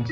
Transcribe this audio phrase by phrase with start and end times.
[0.00, 0.06] እዚ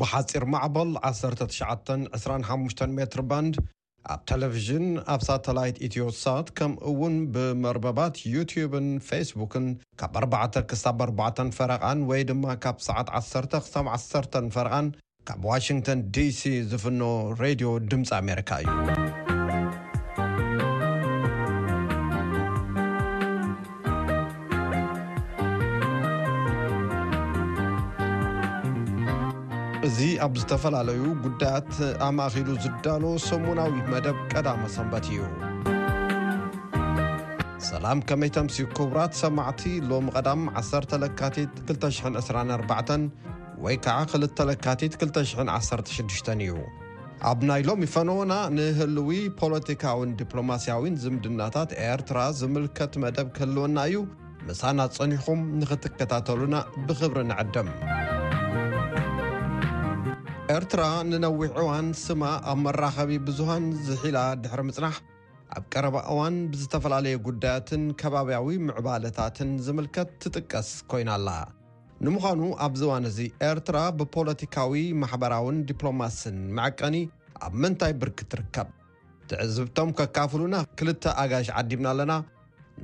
[0.00, 3.58] ብሓፂር ማዕበል 1925 ሜትርባንድ
[4.12, 9.68] ኣብ ቴሌቭዥን ኣብ ሳተላይት ኢትዮሳት ከም እውን ብመርበባት ዩትብን ፌስቡክን
[10.02, 14.88] ካብ 4ዕ ክሳብ 4ዕ ፈረቓን ወይ ድማ ካብ ሰዓት 1 ክሳ ዓሰርተ ፈረቓን
[15.28, 16.40] ካብ ዋሽንተን ዲሲ
[16.70, 17.02] ዝፍኖ
[17.40, 18.70] ሬድዮ ድምፂ ኣሜሪካ እዩ
[29.88, 31.72] እዚ ኣብ ዝተፈላለዩ ጉዳያት
[32.08, 35.20] ኣማእኺሉ ዝዳሎ ሰሙናዊ መደብ ቀዳመ ሰንበት እዩ
[37.68, 46.54] ሰላም ከመይ ተምሲ ክቡራት ሰማዕቲ ሎሚ ቐዳም 1 ለካቲት 2024 ወይ ከዓ ክልተለካቲት 216 እዩ
[47.30, 49.10] ኣብ ናይሎም ይፈንዎና ንህልዊ
[49.40, 53.96] ፖለቲካውን ዲፕሎማስያዊን ዝምድናታት ኤርትራ ዝምልከት መደብ ከህልወና እዩ
[54.48, 57.68] ምሳና ጸኒኹም ንኽትከታተሉና ብኽብሪ ንዐድም
[60.56, 62.22] ኤርትራ ንነዊሕ እዋን ስማ
[62.52, 64.96] ኣብ መራኸቢ ብዙሃን ዝሒላ ድሕሪ ምጽናሕ
[65.56, 71.28] ኣብ ቀረባ እዋን ብዝተፈላለየ ጉዳያትን ከባብያዊ ምዕባለታትን ዝምልከት ትጥቀስ ኮይና ኣላ
[72.06, 76.96] ንምዃኑ ኣብዝዋን እዙ ኤርትራ ብፖለቲካዊ ማሕበራውን ዲፕሎማስን መዐቀኒ
[77.46, 78.68] ኣብ ምንታይ ብርኪትርከብ
[79.30, 82.12] ትዕዝብቶም ከካፍሉና ክልተ ኣጋሽ ዓዲምና ኣለና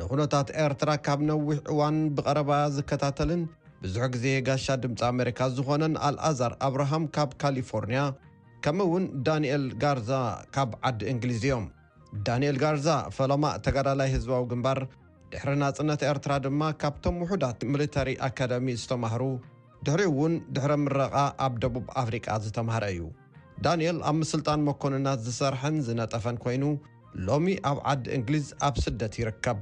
[0.01, 3.43] ንኹነታት ኤርትራ ካብ ነዊሕ እዋን ብቐረባ ዝከታተልን
[3.85, 8.03] ብዙሕ ግዜ ጋሻ ድምፂ ኣሜሪካ ዝኾነን ኣልኣዛር ኣብርሃም ካብ ካሊፎርንያ
[8.67, 10.11] ከም ውን ዳንኤል ጋርዛ
[10.57, 11.67] ካብ ዓዲ እንግሊዝ እዮም
[12.29, 14.79] ዳንኤል ጋርዛ ፈለማ ተጋዳላይ ህዝባዊ ግንባር
[15.33, 19.23] ድሕሪ ናጽነት ኤርትራ ድማ ካብቶም ውሑዳት ሚሊታሪ ኣካደሚ ዝተማሃሩ
[19.87, 23.01] ድሕሪ እውን ድሕረ ምረቓ ኣብ ደቡብ ኣፍሪቃ ዝተማሃረ እዩ
[23.65, 26.65] ዳንኤል ኣብ ምስልጣን መኮንናት ዝሰርሐን ዝነጠፈን ኮይኑ
[27.29, 29.59] ሎሚ ኣብ ዓዲ እንግሊዝ ኣብ ስደት ይርከብ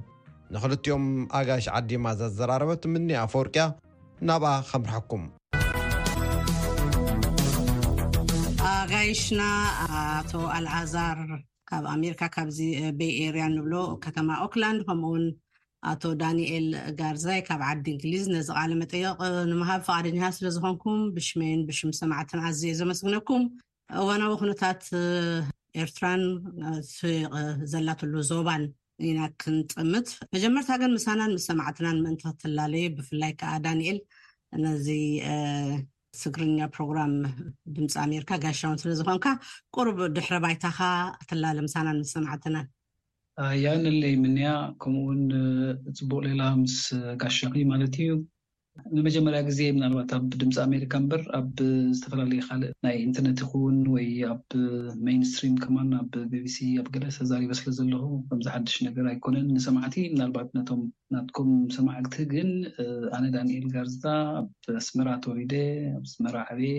[0.55, 1.07] ንኽልቲዮም
[1.39, 3.65] ኣጋይሽ ዓዲማ ዘዘራረበት ምን ኣፈርቅያ
[4.31, 5.25] ናብኣ ከም ርሐኩም
[8.77, 9.43] ኣጋይሽና
[10.03, 11.23] ኣቶ ኣልዓዛር
[11.71, 12.59] ካብ ኣሜሪካ ካብዚ
[13.01, 13.75] በይኤርያ ንብሎ
[14.07, 15.25] ከተማ ኦክላንድ ከምውን
[15.91, 16.67] ኣቶ ዳኒኤል
[16.99, 19.19] ጋርዛይ ካብ ዓዲ እንግሊዝ ነዚ ቃለ መጠይቅ
[19.51, 23.45] ንምሃብ ፍቃድኛሃ ስለዝኮንኩም ብሽመን ብሽም ሰማዕትን ኣዝኦ ዘመስግነኩም
[24.01, 24.83] እዋናዊ ኩነታት
[25.83, 26.23] ኤርትራን
[26.95, 27.13] ስቅ
[27.73, 28.65] ዘላትሉ ዞባን
[29.09, 33.99] ኢና ክንጥምት መጀመርታ ግን ምሳናን ምስ ሰማዕትናን ምእንቲ ክትላለዩ ብፍላይ ከዓ ዳኒኤል
[34.65, 34.87] ነዚ
[36.21, 37.15] ስግርኛ ፕሮግራም
[37.77, 39.27] ድምፂ ኣሜርካ ጋሻውን ስለዝኮንካ
[39.77, 40.81] ቁርብ ድሕረ ባይታካ
[41.21, 42.67] ክትላለ ምሳናን ምስ ሰማዕትናን
[43.63, 44.41] ያ ን ለይ ምንኣ
[44.83, 45.23] ከምኡውን
[45.99, 46.77] ፅቡቅ ሌላ ምስ
[47.21, 48.11] ጋሻኺ ማለት እዩ
[48.97, 51.51] ንመጀመርያ ግዜ ምናልባት ኣብ ድምፂ ኣሜሪካ ንበር ኣብ
[51.97, 54.47] ዝተፈላለየ ካልእ ናይ ኢንተርነት ይኹን ወይ ኣብ
[55.09, 60.49] ሜንስትሪም ከማ ኣብ ቤቢሲ ኣብ ገለ ተዛሪበ ስለ ዘለኹ ከምዝሓድሽ ነገር ኣይኮነን ንሰማዕቲ ምናልባት
[61.17, 62.51] ናትኩም ሰማዕግቲ ግን
[63.19, 64.07] ኣነ ዳንኤል ጋርዝታ
[64.41, 64.49] ኣብ
[64.83, 65.55] ኣስመራ ተወሂደ
[65.99, 66.79] ኣብ ኣስመራ ዓብየ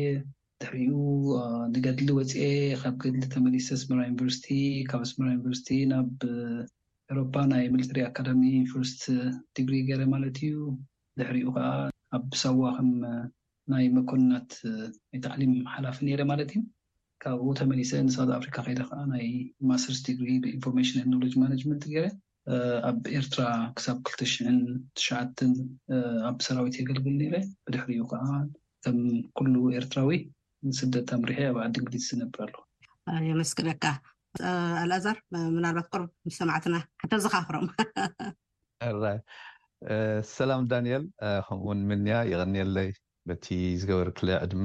[0.62, 0.98] ድሕሪኡ
[1.72, 2.44] ንገድሊ ወፂኤ
[2.82, 4.46] ካብ ገድሊ ተመሊሰ ስመራ ዩኒቨርሲቲ
[4.90, 6.20] ካብ ስመራ ዩኒቨርሲቲ ናብ
[7.14, 9.02] ኤሮፓ ናይ ሚሊትሪ ኣካደሚ ዩፈርስት
[9.58, 10.54] ድግሪ ገይረ ማለት እዩ
[11.20, 11.68] ድሕሪኡ ከዓ
[12.18, 12.90] ኣብ ሳዋ ከም
[13.74, 14.52] ናይ መኮናት
[15.12, 16.62] ናይ ጣዕሊም ሓላፍ ኔረ ማለት እዩ
[17.26, 19.28] ካብኡ ተመሊሰ ንሳት ኣፍሪካ ከይደ ከዓ ናይ
[19.72, 22.06] ማስተርስ ግሪ ብኢንፎርማሽን ኖሎጂ ማናጅመንት ገረ
[22.92, 23.44] ኣብ ኤርትራ
[23.80, 24.62] ክሳብ 2ተሽትሽዓን
[26.32, 27.36] ኣብ ሰራዊት የገልግል ነረ
[27.68, 28.24] ብድሕሪኡ ከዓ
[28.86, 28.98] ከም
[29.40, 30.18] ኩሉ ኤርትራዊ
[30.70, 32.50] ንስደትምሪሒ ኣብ ዓዲ እንግሊ ዝነብር
[33.16, 33.84] ኣሎየመስክለካ
[34.84, 35.18] ኣልእዛር
[35.56, 36.76] ምናልባት ቁርብ ምስሰማዕትና
[37.10, 37.68] ሓ ዝካኽሮም
[39.04, 39.18] ራይ
[40.36, 41.04] ሰላም ዳንኤል
[41.48, 42.90] ከምኡውን ምንያ ይቀኒየለይ
[43.30, 43.46] በቲ
[43.82, 44.64] ዝገበር ክል ዕድመ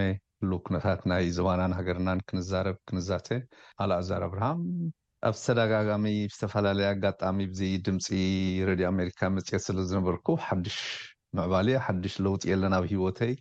[0.49, 3.29] ሉ ኩነታት ናይ ዘባናን ሃገርናን ክንዛረብ ክንዛተ
[3.85, 4.61] ኣልእዛር ኣብርሃም
[5.29, 8.07] ኣብ ዝተደጋጋሚ ዝተፈላለዩ ኣጋጣሚ ዚ ድምፂ
[8.69, 10.79] ረድዮ ኣሜሪካ መፅት ስለዝነበርኩ ሓሽ
[11.39, 13.35] ምዕባልየ ሓዱሽ ለውጢ የለና ኣብ ሂወተይ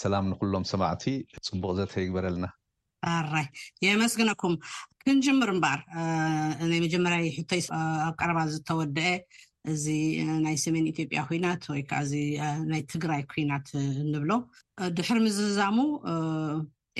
[0.00, 1.04] ሰላም ንኩሎም ሰማዕቲ
[1.46, 2.46] ፅቡቅ ዘትሐ ይግበር ኣለና
[3.14, 3.46] ኣራይ
[3.84, 4.52] የመስግነኩም
[5.02, 5.80] ክንጅምር እምበኣር
[6.70, 7.62] ናይ መጀመርያዊ ሕቶይ
[8.06, 9.14] ኣብ ቀረባ ዝተወደአ
[9.72, 9.86] እዚ
[10.44, 12.14] ናይ ሰሜን ኢትዮጵያ ኩናት ወይ ከዓ እዚ
[12.72, 13.66] ናይ ትግራይ ኩናት
[14.12, 14.30] ንብሎ
[14.98, 15.76] ድሕር ምዝዛሙ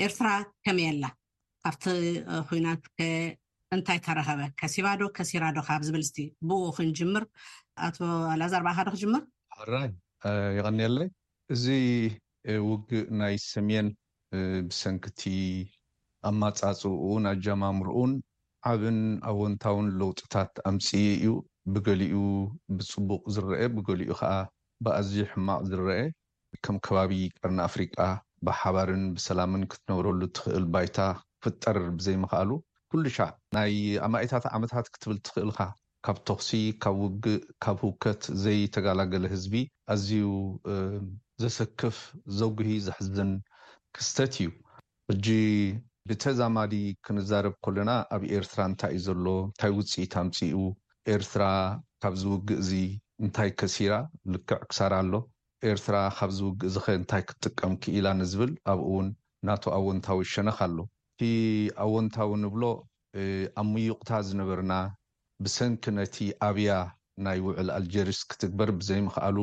[0.05, 0.27] ኤርትራ
[0.65, 1.05] ከመይየ ኣላ
[1.65, 1.85] ካብቲ
[2.49, 2.83] ኩናት
[3.75, 6.17] እንታይ ተረከበ ከሲባዶ ከሲራዶ ካብ ዝበልስቲ
[6.49, 7.23] ብኡ ክንጅምር
[7.87, 7.97] ኣቶ
[8.33, 9.73] ኣላዛር ባኣ ካደ ክጅምርኣራ
[10.57, 11.09] ይቀኒለእ
[12.67, 13.87] ውግእ ናይ ሰሜን
[14.69, 15.21] ብሰንኪቲ
[16.27, 18.11] ኣ ማፃፅኡን ኣጃማምርኡን
[18.71, 18.99] ዓብን
[19.29, 21.27] ኣወንታውን ለውጢታት ኣምፅ እዩ
[21.73, 22.15] ብገሊኡ
[22.75, 24.33] ብፅቡቕ ዝርአ ብገሊኡ ከዓ
[24.83, 25.89] ብኣዝዩ ሕማቅ ዝርአ
[26.63, 27.11] ከም ከባቢ
[27.41, 27.95] ቀርኒ ኣፍሪቃ
[28.45, 30.97] ብሓባርን ብሰላምን ክትነብረሉ ትኽእል ባይታ
[31.43, 32.49] ክፍጠር ብዘይምኽኣሉ
[32.91, 33.73] ኩሉ ሻዕ ናይ
[34.07, 35.59] ኣማእታት ዓመታት ክትብል ትኽእልካ
[36.05, 36.49] ካብ ተኽሲ
[36.83, 39.53] ካብ ውግእ ካብ ህውከት ዘይተጋላገለ ህዝቢ
[39.93, 40.11] ኣዝዩ
[41.41, 41.95] ዘሰክፍ
[42.39, 43.31] ዘጉሂ ዝሕዝን
[43.95, 44.49] ክስተት እዩ
[45.09, 45.27] ሕጂ
[46.09, 46.73] ብተዛማዲ
[47.05, 50.61] ክንዛረብ ኮለና ኣብ ኤርትራ እንታይ እዩ ዘሎ እንታይ ውፅኢት ኣምፂኡ
[51.13, 51.43] ኤርትራ
[52.01, 52.69] ካብ ዝውግእዚ
[53.23, 53.93] እንታይ ከሲራ
[54.33, 55.13] ልክዕ ክሳር ኣሎ
[55.69, 59.07] ኤርትራ ካብ ዝውግእ ዚ ከ እንታይ ክትጥቀም ክኢላ ንዝብል ኣብኡ ውን
[59.49, 60.77] ናቶ ኣወንታዊ ሸነኽ ኣሎ
[61.13, 61.21] እቲ
[61.85, 62.63] ኣወንታዊ ንብሎ
[63.61, 64.73] ኣብ ምይቕታ ዝነበርና
[65.45, 66.15] ብሰንኪ ነቲ
[66.49, 66.71] ኣብያ
[67.25, 69.37] ናይ ውዕል ኣልጀርስ ክትግበር ብዘይምክኣሉ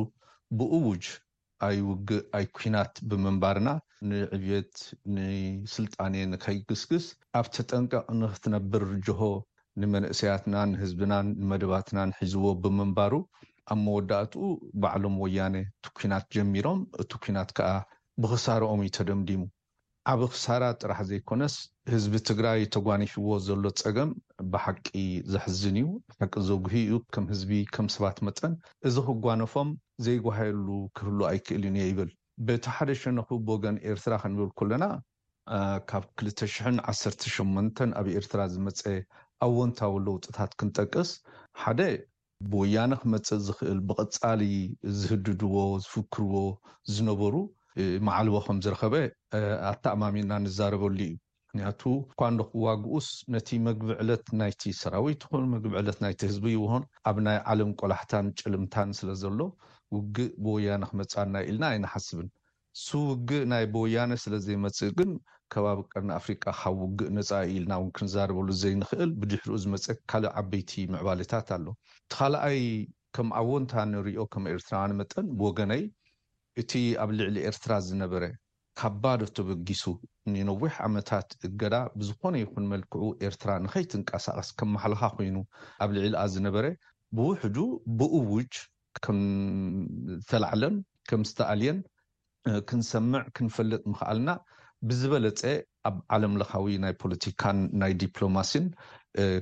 [0.58, 1.04] ብእውጅ
[1.66, 3.68] ኣይ ውግእ ኣይ ኩናት ብምንባርና
[4.10, 4.76] ንዕብት
[5.14, 7.06] ንስልጣኔ ንከይግስግስ
[7.38, 9.22] ኣብ ተጠንቀቅ ንክትነብር ጆሆ
[9.80, 13.12] ንመንእሰያትና ንህዝብናን ንመደባትና ንሒዝቦ ብምንባሩ
[13.72, 14.42] ኣብ መወዳእትኡ
[14.82, 17.72] ባዕሎም ወያነ እቲ ኩናት ጀሚሮም እቲ ኩናት ከዓ
[18.22, 19.42] ብክሳርኦም ዩ ተደምዲሙ
[20.10, 21.54] ዓብ ክሳራ ጥራሕ ዘይኮነስ
[21.92, 24.10] ህዝቢ ትግራይ ተጓኒሽዎ ዘሎ ፀገም
[24.52, 24.84] ብሓቂ
[25.32, 28.52] ዘሕዝን እዩ ብሓቂ ዘጉህ እዩ ከም ህዝቢ ከም ሰባት መጠን
[28.88, 29.68] እዚ ክጓኖፎም
[30.04, 30.66] ዘይጓሂሉ
[30.96, 32.10] ክህሉ ኣይክእል ኒ ይብል
[32.46, 34.84] በቲ ሓደ ሸነኹ ብወገን ኤርትራ ክንብል ኮለና
[35.92, 38.80] ካብ ክልተሽ0 ዓሰርተ ሸመንተን ኣብ ኤርትራ ዝመፀ
[39.48, 41.10] ኣብወንታዊ ለውጢታት ክንጠቅስ
[41.64, 41.80] ሓደ
[42.50, 44.40] ብወያነ ክመፀ ዝኽእል ብቐፃሊ
[45.00, 46.36] ዝህድድዎ ዝፍክርዎ
[46.94, 47.34] ዝነበሩ
[48.06, 48.94] መዓልዎ ከም ዝረከበ
[49.70, 51.12] ኣተኣማሚና ንዛረበሉ እዩ
[51.46, 51.80] ምክንያቱ
[52.20, 57.70] ኳ ንዶኩዋጉኡስ ነቲ መግቢዕለት ናይቲ ሰራዊት ን መግቢ ዕለት ናይቲ ህዝቢ ይኮን ኣብ ናይ ዓለም
[57.80, 59.38] ቆላሕታን ጨልምታን ስለ ዘሎ
[59.96, 62.28] ውግእ ብወያነ ክመፃና ኢልና ኣይናሓስብን
[62.84, 65.12] ሱ ውግእ ናይ ብወያነ ስለዘይመፅእ ግን
[65.54, 71.66] ከባቢ ቀርኒ ኣፍሪቃ ካብ ውግእ ነፃ ኢልና ውንክንዛርበሉ ዘይንክእል ብድሕሪኡ ዝመፀ ካልእ ዓበይቲ ምዕባልታት ኣሎ
[72.02, 72.60] እቲካልኣይ
[73.16, 75.82] ከም ኣወንታ ንሪኦ ከም ኤርትራ መጠን ብወገነይ
[76.60, 76.72] እቲ
[77.02, 78.24] ኣብ ልዕሊ ኤርትራ ዝነበረ
[78.78, 79.82] ካባዶ ተበጊሱ
[80.32, 85.36] ንነዊሕ ዓመታት እገዳ ብዝኾነ ይኩንመልክዑ ኤርትራ ንከይትንቀሳቀስ ከምማሓልካ ኮይኑ
[85.84, 86.66] ኣብ ልዕሊኣ ዝነበረ
[87.16, 87.56] ብውሕዱ
[87.98, 88.52] ብእውጅ
[89.04, 90.76] ከምዝተላዕለን
[91.10, 91.78] ከም ዝተኣልየን
[92.68, 94.30] ክንሰምዕ ክንፈለጥ ምክኣልና
[94.90, 95.42] ብዝበለፀ
[95.88, 98.66] ኣብ ዓለምለካዊ ናይ ፖለቲካን ናይ ዲፕሎማሲን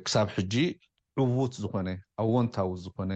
[0.07, 0.55] ክሳብ ሕጂ
[1.23, 1.89] ዕቡት ዝኾነ
[2.23, 3.13] ኣወንታዊ ዝኮነ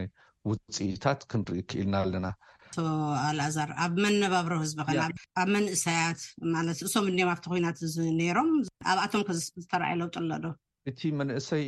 [0.51, 2.27] ውፅኢታት ክንርኢ ክኢልና ኣለና
[2.75, 2.83] ቶ
[3.29, 5.01] ኣልኣዛር ኣብ መነባብሮ ህዝቢከእል
[5.41, 6.21] ኣብ መንእሰያት
[6.55, 7.79] ማለት እሶም እኒዮም ኣብቲ ናት
[8.19, 8.51] ነሮም
[8.93, 10.51] ኣብኣቶም ከዝተርኣይ ለውጡ ኣሎ ዶ
[10.91, 11.65] እቲ መንእሰይ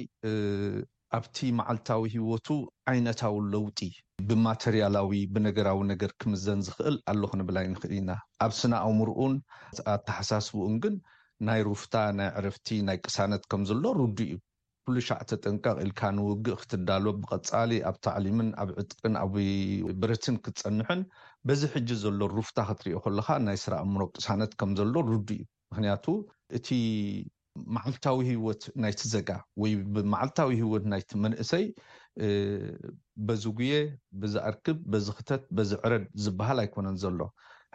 [1.19, 2.47] ኣብቲ መዓልታዊ ሂወቱ
[2.93, 3.81] ዓይነታዊ ለውጢ
[4.29, 8.11] ብማተርያላዊ ብነገራዊ ነገር ክምዘን ዝክእል ኣሎክነብላይ ንክእል ኢና
[8.47, 9.35] ኣብ ስናኣምርኡን
[9.95, 10.97] ኣተሓሳስቡን ግን
[11.49, 14.35] ናይ ሩፍታ ናይ ዕረፍቲ ናይ ቅሳነት ከም ዘሎ ሩዱ እዩ
[14.89, 19.35] ኩሉ ሸዕተ ጥንቀቅ ኢልካ ንውግእ ክትዳሎ ብቀፃሊ ኣብ ታዕሊምን ኣብ ዕጥቅን ኣብ
[20.01, 21.03] ብርትን ክትፀንሑን
[21.49, 25.43] በዚ ሕጂ ዘሎ ሩፍታ ክትሪኦ ከለካ ናይ ስራ እምሮቂሳነት ከም ዘሎ ርዱ እዩ
[25.73, 26.05] ምክንያቱ
[26.59, 26.69] እቲ
[27.75, 29.31] ማዓልታዊ ሂወት ናይቲ ዘጋ
[29.63, 31.65] ወይ ብማዓልታዊ ሂወት ናይቲ መንእሰይ
[33.27, 33.75] በዚ ጉየ
[34.23, 37.19] ብዝኣርክብ በዚ ክተት በዚ ዕረድ ዝበሃል ኣይኮነን ዘሎ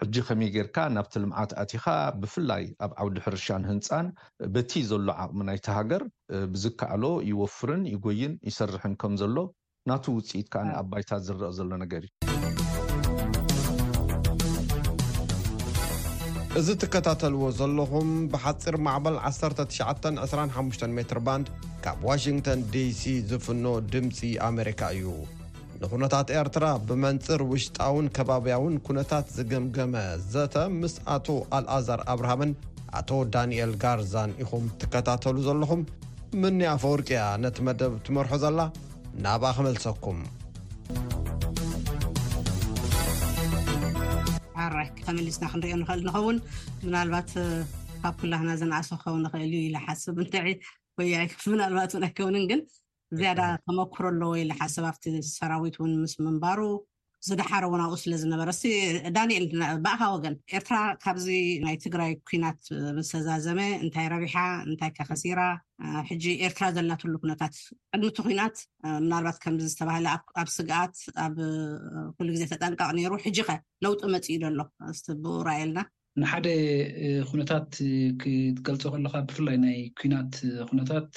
[0.02, 1.86] ሕጂ ከመይ ጌርካ ናብቲ ልምዓት ኣቲኻ
[2.22, 4.08] ብፍላይ ኣብ ዓውዲ ሕርሻን ህንፃን
[4.56, 6.04] በቲ ዘሎ ዓቕሚ ናይቲ ሃገር
[6.52, 9.38] ብዝከዕሎ ይወፍርን ይጎይን ይሰርሕን ከም ዘሎ
[9.90, 12.12] ናቱ ውፅኢት ከዓ ኣባይታት ዝረአ ዘሎ ነገር እዩ
[16.62, 21.50] እዚ ትከታተልዎ ዘለኹም ብሓፂር ማዕበል 1925 ሜትርባንድ
[21.86, 23.04] ካብ ዋሽንግተን ዲሲ
[23.34, 23.66] ዝፍኖ
[23.96, 24.20] ድምፂ
[24.52, 25.08] ኣሜሪካ እዩ
[25.82, 29.94] ንኩነታት ኤርትራ ብመንፅር ውሽጣውን ከባብያውን ኩነታት ዝገምገመ
[30.34, 32.52] ዘተ ምስ ኣቶ ኣልኣዛር ኣብርሃምን
[33.00, 35.82] ኣቶ ዳንኤል ጋርዛን ኢኹም ትከታተሉ ዘለኹም
[36.42, 38.60] ምኒ ኣፈርቅያ ነቲ መደብ ትመርሖ ዘላ
[39.26, 40.28] ናብኣ ክመልሰኩምኣራ
[45.06, 46.40] ከመሊስና ክንሪዮ ንኽእል ንኸውን
[46.86, 47.32] ምናልባት
[48.04, 50.36] ካብ ኩላህና ዘነኣሶ ክኸውን ንኽእል እዩ ኢሓስብ እንታ
[51.00, 51.10] ወይ
[51.64, 52.62] ናልባትን ኣይከውንግን
[53.18, 55.04] ዝያዳ ተመክረ ሎ ወይ ላሓሰባብቲ
[55.38, 56.60] ሰራዊት እውን ምስ ምንባሩ
[57.28, 58.50] ዝዳሓረ እውንኣብኡ ስለዝነበረ
[59.16, 59.46] ዳንኤል
[59.86, 61.26] በኣኻ ወገን ኤርትራ ካብዚ
[61.64, 62.60] ናይ ትግራይ ኩናት
[62.98, 64.36] ምስተዛዘመ እንታይ ረሪሓ
[64.68, 65.40] እንታይ ከ ከሲራ
[66.10, 67.56] ሕጂ ኤርትራ ዘናትሉ ኩነታት
[67.94, 68.58] ቅድምቲ ኩናት
[69.06, 70.08] ምናልባት ከምዚ ዝተባሃለ
[70.44, 71.36] ኣብ ስግኣት ኣብ
[72.28, 74.60] ሉ ግዜ ተጠንቃቕ ነይሩ ሕጂ ከ ለውጢ መፂኢ ዶኣሎ
[75.00, 75.80] ስ ብኡርኤልና
[76.22, 76.48] ንሓደ
[77.32, 77.70] ኩነታት
[78.22, 80.34] ክትገልፆ ከለካ ብፍላይ ናይ ኩናት
[80.70, 81.12] ኩነታት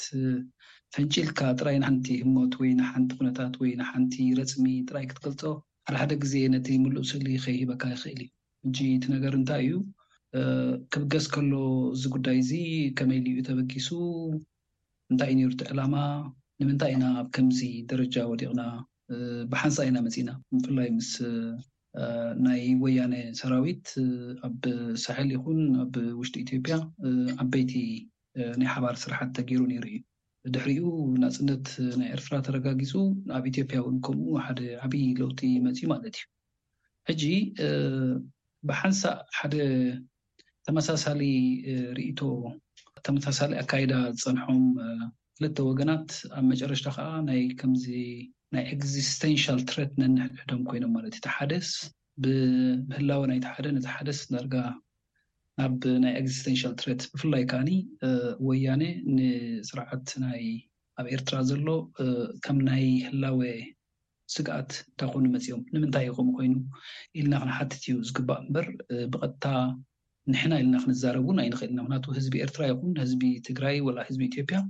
[0.97, 5.41] ሕንጂ ኢልካ ጥራይ ንሓንቲ ህሞት ወይ ንሓንቲ ኩነታት ወይ ንሓንቲ ረፅሚ ጥራይ ክትገልፆ
[5.89, 8.29] ሓደ ሓደ ግዜ ነቲ ምሉእ ስእሊ ከይሂበካ ይኽእል እዩ
[8.67, 9.77] እጂ እቲ ነገር እንታይ እዩ
[10.95, 11.53] ክብገስ ከሎ
[11.95, 12.51] እዚ ጉዳይ እዚ
[12.99, 13.89] ከመይሉዩ ተበጊሱ
[15.13, 15.95] እንታይእዩ ነሩቲ ዕላማ
[16.61, 17.61] ንምንታይ ኢና ኣብ ከምዚ
[17.93, 18.63] ደረጃ ወዲቕና
[19.53, 21.11] ብሓንሳ ኢና መፅእና ንፍላይ ምስ
[22.45, 23.89] ናይ ወያነ ሰራዊት
[24.51, 24.61] ኣብ
[25.07, 26.77] ሳሕል ይኹን ኣብ ውሽጢ ኢትዮጵያ
[27.45, 27.75] ዓበይቲ
[28.61, 29.99] ናይ ሓባር ስራሕት ተገይሩ ነይሩ እዩ
[30.55, 30.87] ድሕሪኡ
[31.23, 31.67] ንፅነት
[32.01, 32.93] ናይ ኤርትራ ተረጋጊፁ
[33.37, 36.27] ኣብ ኢትዮጵያ እውን ከምኡ ሓደ ዓብይ ለውጢ መፅኡ ማለት እዩ
[37.09, 37.23] ሕጂ
[38.69, 39.55] ብሓንሳእ ሓደ
[40.67, 41.23] ተመሳሳሊ
[41.99, 42.21] ርእቶ
[43.07, 44.61] ተመሳሳሊ ኣካይዳ ዝፀንሖም
[45.39, 47.07] ክልተ ወገናት ኣብ መጨረሽታ ከዓ
[47.61, 51.71] ከምዚናይ ኤግዚስቴንሽል ትረት ነንሕሕዶም ኮይኖም ማለት እዩ ሓደስ
[52.25, 54.55] ብምህላወ ናይቲ ሓደ ነቲ ሓደስ ዳርጋ
[55.61, 57.71] ናብ ናይ ግዚስቴንሽል ትሬት ብፍላይ ከዓኒ
[58.49, 58.83] ወያነ
[59.17, 60.09] ንስርዓት
[61.01, 61.67] ኣብ ኤርትራ ዘሎ
[62.45, 63.41] ከም ናይ ህላወ
[64.35, 66.55] ስግኣት እንታይ ኮኑ መፂኦም ንምንታይ ይኸምኡ ኮይኑ
[67.21, 68.67] ኢልና ክንሓትት እዩ ዝግባእ እምበር
[69.13, 69.45] ብቐጥታ
[70.33, 74.61] ንሕና ኢልና ክንዛረብ እውን ኣይንኽእል ምክንያቱ ህዝቢ ኤርትራ ይኹን ህዝቢ ትግራይ ወላ ህዝቢ ኢትዮጵያ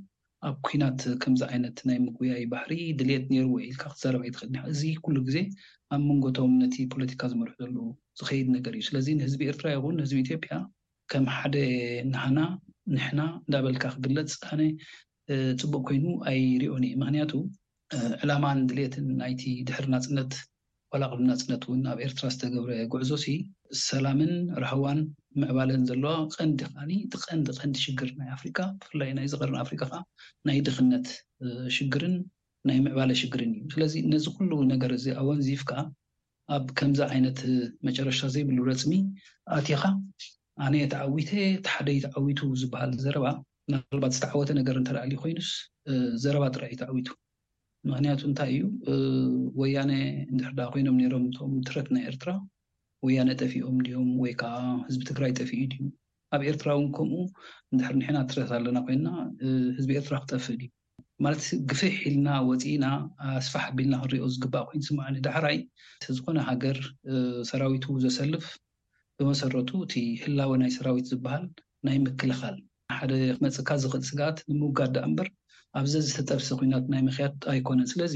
[0.48, 5.16] ኣብ ኩናት ከምዚ ዓይነት ናይ ምግያይ ባህሪ ድልት ነይርዎ ኢልካ ክዛርብ ኣይትኽእል ኒ እዚ ኩሉ
[5.28, 5.38] ግዜ
[5.94, 7.86] ኣብ መንጎቶም ነቲ ፖለቲካ ዝመርሑ ዘለዉ
[8.18, 10.54] ዝከይድ ነገር እዩ ስለዚ ንህዝቢ ኤርትራ ይኹን ንህዝቢ ኢትዮጵያ
[11.12, 11.56] ከም ሓደ
[12.14, 12.40] ናሃና
[12.94, 14.60] ንሕና እዳበልካ ክግለፅ ኣነ
[15.60, 17.32] ፅቡቅ ኮይኑ ኣይሪዮን እ ምክንያቱ
[18.22, 20.32] ዕላማን ድልትን ናይቲ ድሕር ናፅነት
[20.94, 23.26] ዋላቅል ናፅነት እውን ኣብ ኤርትራ ዝተገብረ ጉዕዞሲ
[23.88, 24.98] ሰላምን ራህዋን
[25.42, 26.60] ምዕባለን ዘለዋ ቀንዲ
[27.12, 30.00] ከዓ ብቀንዲ ቀንዲ ሽግር ናይ ኣፍሪካ ብፍላይ ናይ ዝቀርን ኣፍሪካ ከዓ
[30.48, 31.06] ናይ ድክነት
[31.78, 32.16] ሽግርን
[32.70, 35.80] ናይ ምዕባለ ሽግርን እዩ ስለዚ ነዚ ኩሉ ነገር እዚ ኣወንዚፍ ከዓ
[36.54, 37.38] ኣብ ከምዚ ዓይነት
[37.86, 38.92] መጨረሻ ዘይብሉ ረፅሚ
[39.56, 39.82] ኣቲኻ
[40.64, 41.30] ኣነየ ተዓዊተ
[41.64, 43.26] ቲሓደይ ተዓዊቱ ዝበሃል ዘረባ
[43.72, 45.50] ናርባት ዝተዓወተ ነገር እንተርኣልዩ ኮይኑስ
[46.24, 47.08] ዘረባ ጥራእእዩ ተዓዊቱ
[47.90, 48.64] ምክንያቱ እንታይ እዩ
[49.60, 49.92] ወያነ
[50.32, 52.30] እንድሕር ዳኣ ኮይኖም ነሮም ም ትረት ናይ ኤርትራ
[53.06, 54.54] ወያነ ጠፊኦም ድኦም ወይከዓ
[54.86, 55.84] ህዝቢ ትግራይ ጠፊኢድ ዩ
[56.34, 57.14] ኣብ ኤርትራ እውን ከምኡ
[57.72, 59.08] ንድሕሪ ኒሕና ትረት ኣለና ኮይና
[59.78, 60.60] ህዝቢ ኤርትራ ክጠፍ እዩ
[61.24, 62.86] ማለት ግፍ ሒልና ወፂኢና
[63.40, 65.58] ኣስፋ ዓቢልና ክሪኦ ዝግባእ ኮይኑስማዓ ዳሕራይ
[66.16, 66.78] ዝኮነ ሃገር
[67.50, 68.44] ሰራዊት ዘሰልፍ
[69.18, 71.44] ብመሰረቱ እቲ ህላወ ናይ ሰራዊት ዝበሃል
[71.86, 72.56] ናይ ምክልኻል
[72.98, 73.12] ሓደ
[73.44, 75.28] መፅካ ዝኽእል ስጋኣት ንምውጋዳ እምበር
[75.80, 78.14] ኣብዚ ዝተጠርሲ ኩናት ናይ ምኽያት ኣይኮነን ስለዚ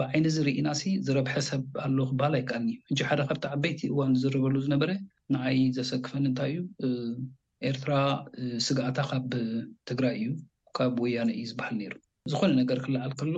[0.00, 4.90] ብዓይነ ዝርኢና ሲ ዝረብሐ ሰብ ኣለ ክበሃል ኣይከኣልኒዩ እጂ ሓደ ካብቲ ዓበይቲ እዋን ዝረበሉ ዝነበረ
[5.36, 6.52] ንዓይ ዘሰክፈን እንታይ
[6.88, 7.00] እዩ
[7.70, 7.92] ኤርትራ
[8.66, 9.30] ስጋኣታ ካብ
[9.90, 10.28] ትግራይ እዩ
[10.78, 11.94] ካብ ወያነ እዩ ዝበሃል ነይሩ
[12.30, 13.36] ዝኮነ ነገር ክልዓል ከሎ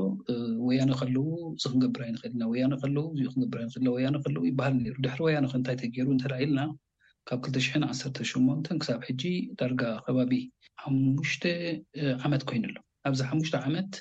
[0.66, 5.20] ወያነ ከለው እዚ ክንገብራ ይንኽእልና ወያነ ከለው እዚ ክገብር ይንኽእልና ወያነ ከለው ይባሃል ሩ ድሕሪ
[5.26, 6.61] ወያነ እንታይ ተገይሩ እተ ኢልና
[7.28, 7.88] ካብ 2
[8.35, 9.23] 18 ክሳብ ሕጂ
[9.59, 10.32] ዳርጋ ከባቢ
[10.85, 11.44] ሓሙሽተ
[12.26, 12.76] ዓመት ኮይኑኣሎ
[13.11, 13.92] ኣብዚ ሓሙሽተ ዓመት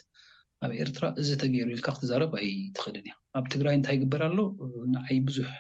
[0.66, 4.40] ኣብ ኤርትራ እዚ ተገይሩ ኢልካ ክትዛረብ ኣይ ትኽእልን እያ ኣብ ትግራይ እንታይ ይግበር ኣሎ
[4.96, 5.52] ንዓይ ብዙሕ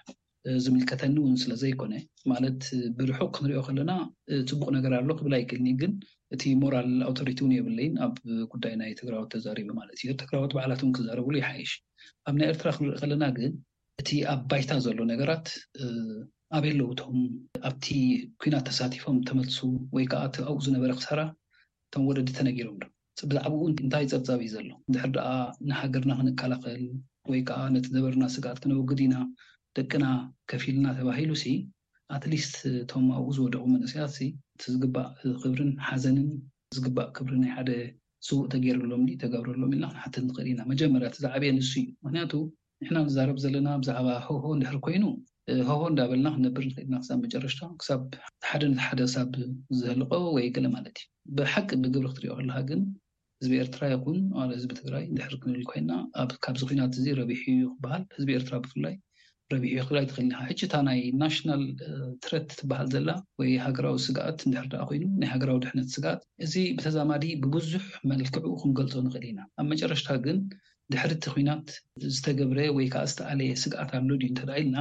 [0.64, 1.94] ዝምልከተኒ እውን ስለዘይኮነ
[2.32, 2.62] ማለት
[2.98, 3.92] ብርሑቅ ክንሪኦ ከለና
[4.50, 5.92] ፅቡቅ ነገር ኣሎ ክብል ኣይክእልኒ ግን
[6.36, 8.14] እቲ ሞራል ኣውቶሪቲ እውን የብለን ኣብ
[8.54, 11.72] ጉዳይ ናይ ትግራወት ተዛሪቡ ማለት እዩ ትግራወት በዓላት እውን ክዛረብሉ ይሓይሽ
[12.30, 13.52] ኣብ ናይ ኤርትራ ክንርኢ ከለና ግን
[14.02, 15.48] እቲ ኣብ ባይታ ዘሎ ነገራት
[16.58, 17.18] ኣበየለውቶም
[17.70, 17.88] ኣብቲ
[18.44, 19.60] ኩናት ተሳቲፎም ተመልሱ
[19.98, 21.20] ወይከዓ ቲኣብኡ ዝነበረ ክሰራ
[21.88, 22.88] እቶም ወለዲ ተነጊሮም ዶ
[23.32, 25.28] ብዛዕባኡ እንታይ ፀብፃብ እዩ ዘሎ ድሕር ደኣ
[25.72, 26.84] ንሃገርና ክንከላኸል
[27.32, 29.16] ወይ ከዓ ነቲ ነበርና ስጋኣት ክነወግድ ኢና
[29.80, 30.06] ደቅና
[30.52, 31.46] ከፊልና ተባሂሉ ሲ
[32.16, 32.56] ኣትሊስት
[32.92, 34.30] ቶም ኣብኡ ዝወደቁ መንስያት እቲ
[34.74, 35.10] ዝግባእ
[35.44, 36.30] ክብርን ሓዘንን
[36.76, 37.70] ዝግባእ ክብሪን ናይ ሓደ
[38.28, 42.34] ዝቡእ ተገይረሎም ተገብረሎም ኢልና ክንሓት ንኽእኢና መጀመርያትዛዕብየ ንሱ እዩ ምክንያቱ
[42.82, 45.04] ንሕና ዛረብ ዘለና ብዛዕባ ሆሆ ንድሕር ኮይኑ
[45.70, 49.32] ሆሆ እንዳበልና ክነብር ንክድና ክሳብ መጨረሽታ ክሳብ ቲሓደ ነቲ ሓደ ሳብ
[49.80, 51.08] ዝህልቆ ወይ ገለ ማለት እዩ
[51.38, 52.82] ብሓቂ ብግብሪ ክትሪኦ ክለካ ግን
[53.42, 54.20] ህዝቢ ኤርትራ ይኹን
[54.56, 55.92] ህዝቢ ትግራይ ድሕር ክንብል ኮይና
[56.46, 57.44] ካብዚ ኩናት እዚ ረቢሕ
[57.74, 58.96] ክበሃል ህዝቢ ኤርትራ ብፍላይ
[59.54, 61.62] ረቢሕ ክግይ ትክእል ኒካ ሕጂ እታ ናይ ናሽናል
[62.24, 67.24] ትረት ትበሃል ዘላ ወይ ሃገራዊ ስግኣት ንድሕር ኣ ኮይኑ ናይ ሃገራዊ ድሕነት ስግኣት እዚ ብተዛማዲ
[67.44, 70.38] ብብዙሕ መልክዑ ክንገልፆ ንኽእል ኢና ኣብ መጨረሽታ ግን
[70.94, 71.68] ድሕርቲ ኩናት
[72.16, 74.78] ዝተገብረ ወይ ከዓ ዝተኣለየ ስግኣት ኣሎ ድዩ እንተደኣ ኢልና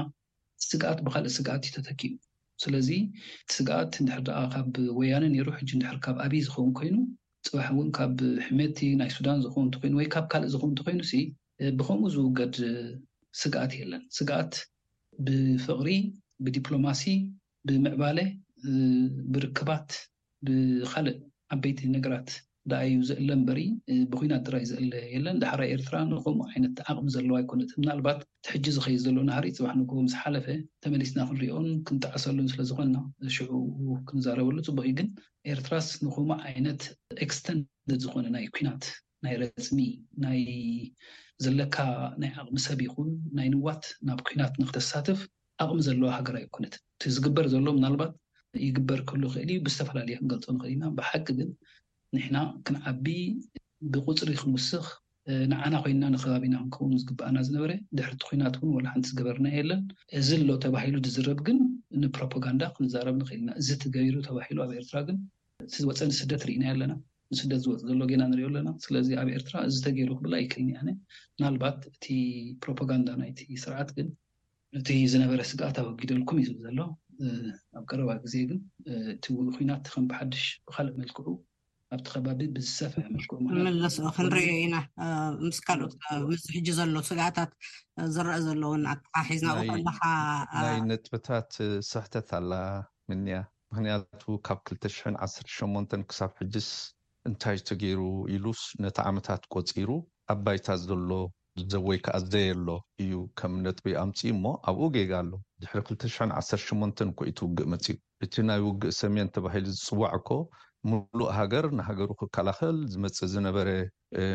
[0.69, 2.13] ስግዓት ብካልእ ስግኣት እዩ ተተኪቡ
[2.65, 2.91] ስለዚ
[3.47, 4.69] እቲስግኣት ንድሕር ኣ ካብ
[5.01, 6.97] ወያነ ነይሩ ሕጂ ንድሕር ካብ ኣብይ ዝኸውን ኮይኑ
[7.47, 11.03] ፅባሕ እውን ካብ ሕመቲ ናይ ሱዳን ዝኸውን ይኑ ወይ ካብ ካልእ ዝኸውን እንትኮይኑ
[11.79, 12.55] ብከምኡ ዝውገድ
[13.43, 14.55] ስግኣት የለን ስጋኣት
[15.27, 15.89] ብፍቅሪ
[16.45, 17.03] ብዲፕሎማሲ
[17.69, 18.19] ብምዕባለ
[19.33, 19.91] ብርክባት
[20.47, 21.17] ብካልእ
[21.55, 22.31] ዓበይቲ ነገራት
[22.71, 23.61] ዳኣዩ ዘእለ ንበሪ
[24.13, 29.17] ብኩናት ድራዩ ዘእለ የለን ዳሕራ ኤርትራ ንከምኡ ዓይነት ዓቅሚ ዘለዋ ኣይኮነት ምናልባት ትሕጂ ዝኸይ ዘሎ
[29.29, 30.47] ናሃር ፅባሕ ንከቦ ምስ ሓለፈ
[30.85, 32.99] ተመሊስና ክንሪኦን ክንጠዓሰሉን ስለዝኮነና
[33.37, 33.51] ሽዑ
[34.11, 35.09] ክንዛረበሉ ፅቡቅ ግን
[35.55, 36.83] ኤርትራስ ንከምኡ ዓይነት
[37.27, 38.85] ኤክስተንደድ ዝኮነ ናይ ኩናት
[39.25, 39.79] ናይ ረፅሚ
[40.25, 40.41] ናይ
[41.45, 41.77] ዘለካ
[42.23, 43.09] ናይ ኣቅሚ ሰብ ይኹን
[43.39, 45.19] ናይ ንዋት ናብ ኩናት ንክተሳትፍ
[45.63, 48.13] ኣቅሚ ዘለዎ ሃገራይ ኮነት እቲ ዝግበር ዘሎ ምናልባት
[48.67, 51.51] ይግበር ከህሉ ይክእል እዩ ብዝተፈላለየ ክንገልፆ ንኽእል ኢና ብሓቂ ግን
[52.15, 53.07] ንሕና ክንዓቢ
[53.95, 54.87] ብቁፅሪ ክንውስኽ
[55.51, 59.83] ንዓና ኮይንና ንከባቢና ክንከውን ዝግባእና ዝነበረ ድሕርቲ ኩናት እውን ወላ ሓንቲ ዝገበርና የለን
[60.21, 61.59] እዚ ሎ ተባሂሉ ዝዝረብ ግን
[62.05, 65.19] ንፕሮፓጋንዳ ክንዛረብ ንክእልኢና እዚ ትገቢሩ ተባሂሉ ኣብ ኤርትራ ግን
[65.77, 66.93] ዝወፀኒ ስደት ርኢና ኣለና
[67.35, 70.89] ንስደት ዝወፅ ዘሎ ገና ንሪኦ ኣለና ስለዚ ኣብ ኤርትራ እዚ ተገይሩ ክብል ኣይክልኒ ኣነ
[71.43, 72.05] ናልባት እቲ
[72.63, 74.09] ፕሮፓጋንዳ ናይቲ ስርዓት ግን
[74.79, 76.79] እቲ ዝነበረ ስግኣት ኣወጊደልኩም እዩ ዝ ዘሎ
[77.79, 78.61] ኣብ ቀረባ ግዜ ግን
[79.17, 81.27] እቲ ው ኩናት ከም ብሓድሽ ብካልእ መልክዑ
[81.95, 84.77] ኣብቲ ከባቢ ብዝሰፍሕ መልክዑስ ክንሪ ኢና
[85.49, 85.95] ምስካልኦት
[86.31, 87.53] ምስዝሕጂ ዘሎ ስግኣታት
[88.17, 89.53] ዝረአ ዘሎ እውን ኣካሒዝና
[90.91, 91.51] ነጥብታት
[91.93, 92.53] ሰሕተት ኣላ
[93.11, 93.41] ምኒኣ
[93.73, 95.19] ምክንያቱ ካብ 2
[95.65, 96.69] 18 ክሳብ ሕጅስ
[97.31, 98.01] እንታይ ቲ ገይሩ
[98.35, 99.91] ኢሉስ ነቲ ዓመታት ቆፂሩ
[100.33, 101.11] ኣባይታ ዘሎ
[101.73, 102.71] ዘወይ ከዓ ዝዘየ ሎ
[103.03, 105.33] እዩ ከም ነጥበ ኣምፂ እሞ ኣብኡ ጌጋ ኣሎ
[105.63, 107.95] ድሕሪ 2 18መ ኮኢ ት ውግእ መፅዩ
[108.25, 110.31] እቲ ናይ ውግእ ሰሜን ተባሂሉ ዝፅዋዕ ኮ
[110.91, 113.69] ሙሉእ ሃገር ንሃገሩ ክከላኸል ዝመፅ ዝነበረ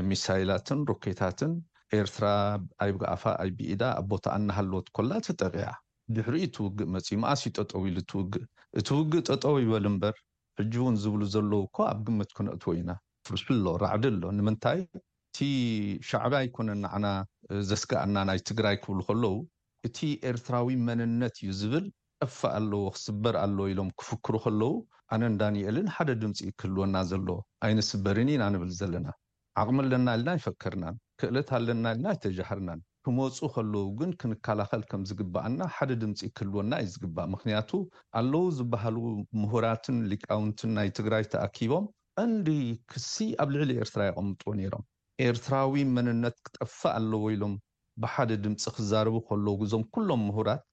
[0.10, 1.54] ሚሳይላትን ሮኬታትን
[2.00, 2.26] ኤርትራ
[2.86, 5.70] ኣይ ጋኣፋ ኣይ ብኢዳ ኣቦታ እናሃለዎት ኮላ ተጠቂያ
[6.18, 8.46] ድሕሪ እትውግእ መፂዩ መኣስዩ ጠጠው ኢሉ ትውግእ
[8.80, 10.16] እቲ ውግእ ጠጠው ይበል ምበር
[10.60, 12.90] ሕጂ እውን ዝብሉ ዘለው እኳ ኣብ ግምት ክነእትወ ኢና
[13.28, 15.38] ፍርሑ ኣሎ ራዕዲ ኣሎ ንምንታይ እቲ
[16.10, 17.06] ሻዕባ ኣይኮነን ንዓና
[17.70, 19.34] ዘስጋኣና ናይ ትግራይ ክብሉ ከለዉ
[19.88, 19.98] እቲ
[20.32, 21.86] ኤርትራዊ መንነት እዩ ዝብል
[22.26, 24.74] ቀፋ ኣለዎ ክስበር ኣለዎ ኢሎም ክፍክሩ ከለው
[25.16, 27.28] ኣነንዳንኤልን ሓደ ድምፂ ክህልወና ዘሎ
[27.68, 29.08] ኣይነስበርን ኢና ንብል ዘለና
[29.62, 35.90] ዓቅሚ ኣለና ኢልና ይፈከርናን ክእለት ለና ኢልና ይተጃሃርናን ክመፁ ከለዉ ግን ክንከላኸል ከም ዝግባእና ሓደ
[36.02, 37.70] ድምፂ ክህልወና ዩ ዝግባእ ምክንያቱ
[38.20, 38.98] ኣለዉ ዝበሃሉ
[39.42, 41.86] ምሁራትን ሊቃውንትን ናይ ትግራይ ተኣኪቦም
[42.24, 42.48] እንዲ
[42.92, 44.84] ክሲ ኣብ ልዕሊ ኤርትራ ይቐምጦ ነይሮም
[45.28, 47.56] ኤርትራዊ መንነት ክጠፋ ኣለወኢሎም
[48.06, 50.64] ብሓደ ድምፂ ክዛረቡ ከለዉ ዞም ኩሎም ምሁራት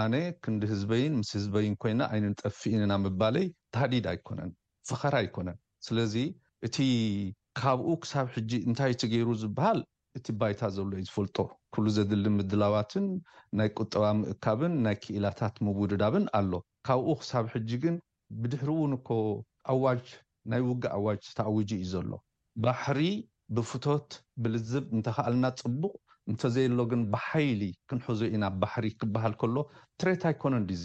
[0.00, 3.46] ኣነ ክንዲህዝበይን ምስ ህዝበይን ኮይና ኣይነንጠፊእን ና ምባለይ
[3.76, 4.50] ታዲድ ኣይኮነን
[4.90, 5.56] ፍኸር ኣይኮነን
[5.88, 6.14] ስለዚ
[6.68, 6.76] እቲ
[7.60, 9.80] ካብኡ ክሳብ ሕጂ እንታይቲ ገይሩ ዝበሃል
[10.18, 11.36] እቲ ባይታ ዘሎ እዩ ዝፈልጦ
[11.74, 13.04] ኩሉ ዘድል ምድላባትን
[13.58, 16.50] ናይ ቁጠባ ምእካብን ናይ ክእላታት ምብድዳብን ኣሎ
[16.86, 17.96] ካብኡ ክሳብ ሕጂግን
[18.40, 19.08] ብድሕሪ እውን እኮ
[19.74, 20.04] ኣዋጅ
[20.52, 22.10] ናይ ውጊ ኣዋጅ ተኣውጂ እዩ ዘሎ
[22.64, 23.00] ባሕሪ
[23.56, 24.10] ብፍቶት
[24.42, 25.94] ብልዝብ እንተከኣልና ፅቡቅ
[26.30, 29.56] እንተዘየሎ ግን ብሓይሊ ክንሕዞ ኢና ባሕሪ ክበሃል ከሎ
[30.00, 30.84] ትሬታ ኣይኮነን ድዙ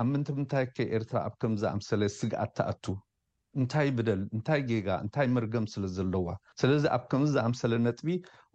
[0.00, 2.84] ኣብ ምንተ ምንታይ ከ ኤርትራ ኣብ ከም ዝኣምሰለ ስግኣት ተኣቱ
[3.58, 6.26] እንታይ ብደል እንታይ ጌጋ እንታይ መርገም ስለ ዘለዋ
[6.60, 8.08] ስለዚ ኣብ ከምዚ ዝኣምሰለ ነጥቢ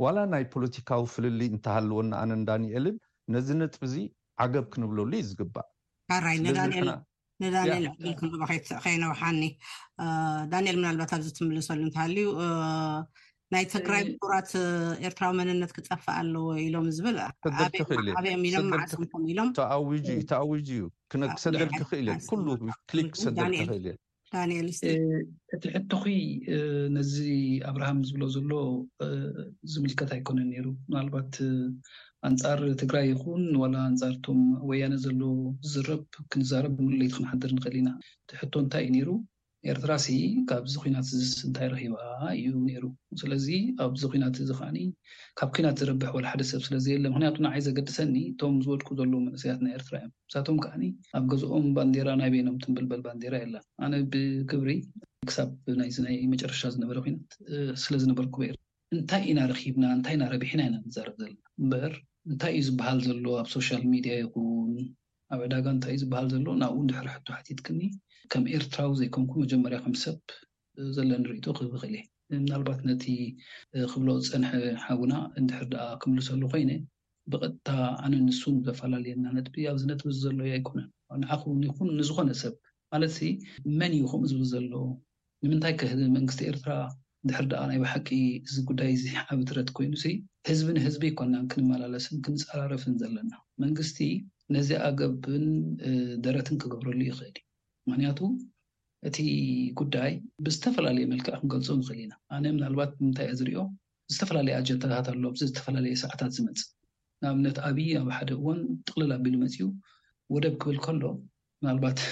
[0.03, 2.95] ዋላ ናይ ፖለቲካዊ ፍልሊ እንተሃለወናኣነን ዳኒኤልን
[3.35, 3.95] ነዚ ነጥብ እዚ
[4.45, 5.67] ዓገብ ክንብለሉ እዩ ዝግባእ
[6.15, 6.89] ኣራይ ንዳኤል
[8.83, 9.41] ከይነውሓኒ
[10.53, 12.27] ዳኒኤል ምናልባት ኣብዚ ትምልሰሉ እንተሃልዩ
[13.53, 14.51] ናይ ትግራይ ራት
[15.07, 17.71] ኤርትራዊ መንነት ክፀፋእ ኣለዎ ኢሎም ዝብል ኣብም
[18.51, 23.91] ኢሎምዓምኢሎምተዊጂ እዩ ክሰደር ክክእል እየሊክእል
[24.41, 24.89] ኣኤስእቲ
[25.75, 26.03] ሕቶኺ
[26.95, 27.13] ነዚ
[27.69, 28.49] ኣብርሃም ዝብሎ ዘሎ
[29.73, 31.33] ዝምልከት ኣይኮነን ነይሩ ናልባት
[32.29, 35.19] ኣንፃር ትግራይ ይኹን ዋላ ኣንፃርቶም ወያነ ዘሎ
[35.71, 37.89] ዝዝረብ ክንዛረብ ብምሉሌይት ክንሓደር ንኽእል ኢና
[38.29, 39.09] እቲሕቶ እንታይ እዩ ነይሩ
[39.71, 40.07] ኤርትራ ሲ
[40.49, 41.95] ካብዚ ኩናት እዚስ እንታይ ረኪባ
[42.39, 42.83] እዩ ነይሩ
[43.21, 43.47] ስለዚ
[43.85, 44.77] ኣብዚ ናት እዚ ከዓኒ
[45.39, 49.73] ካብ ኩናት ዝረብሕ ወ ሓደ ሰብ ስለዘየሎ ምክንያቱ ንዓይ ዘገድሰኒ እቶም ዝወድኩ ዘሎዎ መንእስያት ናይ
[49.77, 50.83] ኤርትራ እዮም ንሳቶም ከዓኒ
[51.19, 53.55] ኣብ ገዝኦም ባንዴራ ናይ ቤኖም ትንብልበል ባንዴራ የላ
[53.87, 54.71] ኣነ ብግብሪ
[55.29, 55.49] ክሳብ
[55.81, 56.97] ናይዚናይ መጨረሻ ዝነበረ
[57.31, 57.33] ት
[57.85, 58.35] ስለዝነበርክ
[58.95, 61.93] እንታይ ዩናረኪብና እንታይ እናረቢሕና ኢናዛርብ ዘለና እምበር
[62.31, 64.73] እንታይ እዩ ዝበሃል ዘሎ ኣብ ሶሻል ሚድያ ይኹን
[65.33, 67.79] ኣብ ዕዳጋ እንታይ እዩ ዝበሃል ዘሎ ናብኡ ድሕርሕቱ ሓቲት ክኒ
[68.31, 70.15] ከም ኤርትራዊ ዘይኮንኩ መጀመርያ ከምሰብ
[70.95, 71.95] ዘሎ ንሪኢጡ ክክእል
[72.33, 73.03] ምናልባት ነቲ
[73.91, 74.51] ክብሎ ዝፀንሐ
[74.83, 76.71] ሓቡና እንድሕር ደኣ ክምልሰሉ ኮይነ
[77.31, 77.69] ብቐጥታ
[78.05, 80.89] ኣነ ንሱን ተፈላለየና ነጥቢ ኣብዚነጥብ ዘለዩ ኣይኮነን
[81.23, 82.55] ንዓኽውን ይኹን ንዝኮነ ሰብ
[82.93, 83.19] ማለትዚ
[83.79, 84.73] መን እዩ ከምኡ ዝብ ዘሎ
[85.45, 86.73] ንምንታይ ከ መንግስቲ ኤርትራ
[87.23, 88.09] እንድሕር ደኣ ናይ ባሓቂ
[88.47, 89.93] እዚ ጉዳይ እዚ ዓብትረት ኮይኑ
[90.49, 93.31] ህዝቢ ንህዝቢ ይኮናን ክንመላለስን ክንፀራረፍን ዘለና
[93.65, 93.99] መንግስቲ
[94.55, 95.45] ነዚኣገብን
[96.25, 97.44] ደረትን ክገብረሉ ይኽእል እዩ
[97.89, 98.19] ምክንያቱ
[99.07, 99.17] እቲ
[99.79, 100.11] ጉዳይ
[100.45, 103.61] ብዝተፈላለየ መልክዕ ክንገልፆ ንኽእል ኢና ኣነ ምናልባት ንምንታይ ዝሪኦ
[104.13, 106.69] ዝተፈላለየ ኣጀንታታት ኣሎ ዚ ዝተፈላለዩ ሰዓታት ዝመፅእ
[107.23, 109.67] ንብነት ኣብይ ኣብ ሓደ እዎን ጥቕልል ኣቢሉ መፅኡ
[110.35, 111.03] ወደብ ክብል ከሎ
[111.61, 111.99] ምናልባት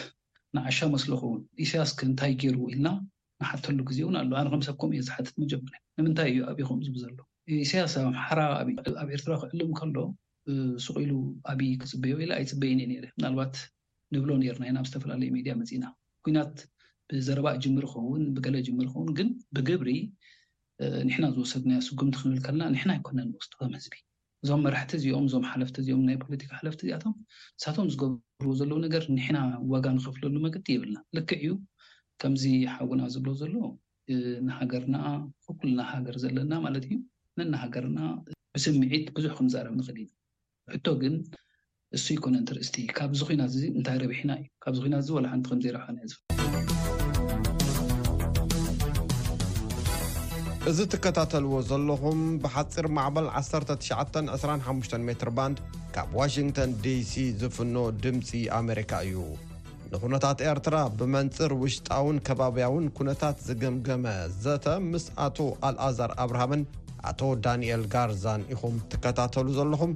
[0.56, 2.88] ንዓሻ መስለኩውን እስያስ እንታይ ገይሩ ኢልና
[3.42, 5.62] ንሓተሉ ግዜ እውን ኣሎ ኣነ ከምሰብኩም እየ ዝሓት መጀር
[6.00, 7.16] ንምንታይ እዩ ኣብኢኹም ዝብዘሎ
[7.66, 7.94] እስያስ
[8.26, 8.68] ሓራኣብ
[9.16, 9.98] ኤርትራ ክዕልም ከሎ
[10.88, 11.12] ስቁኢሉ
[11.54, 13.10] ዓብይ ክፅበዮ ኢ ኣይፅበየኒ እየ ረ
[13.40, 13.56] ባት
[14.14, 15.86] ንብሎ ነርና ኢና ኣብ ዝተፈላለየ ሚድያ መፅእና
[16.26, 16.58] ኩናት
[17.12, 19.90] ብዘረባ ጅሚር ኸውን ብገለ ጅሚር ኸውን ግን ብግብሪ
[21.08, 23.96] ንሕና ዝወሰድና ስጉምቲ ክንብል ከለና ንሕና ኣይኮነን ንወስድቶም ህዝቢ
[24.44, 27.14] እዞም መራሕቲ እዚኦም እዞም ሓለፍቲ እዚኦም ናይ ፖለቲካ ሓለፍቲ እዚኣቶም
[27.58, 29.40] ንሳቶም ዝገብርዎ ዘለዉ ነገር ኒሕና
[29.74, 31.54] ዋጋ ንክፍለሉ መገዲ የብልና ልክዕ እዩ
[32.24, 33.56] ከምዚ ሓውና ዝብሎ ዘሎ
[34.50, 34.98] ንሃገርና
[35.48, 36.98] ክኩልና ሃገር ዘለና ማለት እዩ
[37.42, 38.00] ነና ሃገርና
[38.56, 40.10] ብስምዒት ብዙሕ ክንዛረብ ንክእል እዩ
[40.76, 41.16] ሕቶ ግን
[41.98, 46.08] እሱ ይኮነ ትርእስቲ ካብዝ ና እንታይ ረብሕና እዩካብና ወሓንቲዘይረብ
[50.70, 55.60] እዚ ትከታተልዎ ዘለኹም ብሓፂር ማዕበል 1925 ሜትር ባንድ
[55.98, 57.76] ካብ ዋሽንግተን ዲሲ ዝፍኖ
[58.06, 58.30] ድምፂ
[58.62, 59.20] ኣሜሪካ እዩ
[59.92, 64.06] ንኹነታት ኤርትራ ብመንፅር ውሽጣውን ከባብያውን ኩነታት ዝገምገመ
[64.46, 65.38] ዘተ ምስ ኣቶ
[65.70, 66.64] ኣልኣዛር ኣብርሃምን
[67.12, 69.94] ኣቶ ዳንኤል ጋርዛን ኢኹም ትከታተሉ ዘለኹም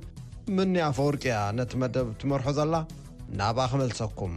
[0.57, 2.75] መኒኣፈወርቅያ ነቲ መደብ ትመርሖ ዘላ
[3.39, 4.33] ናብኣ ክመልሰኩም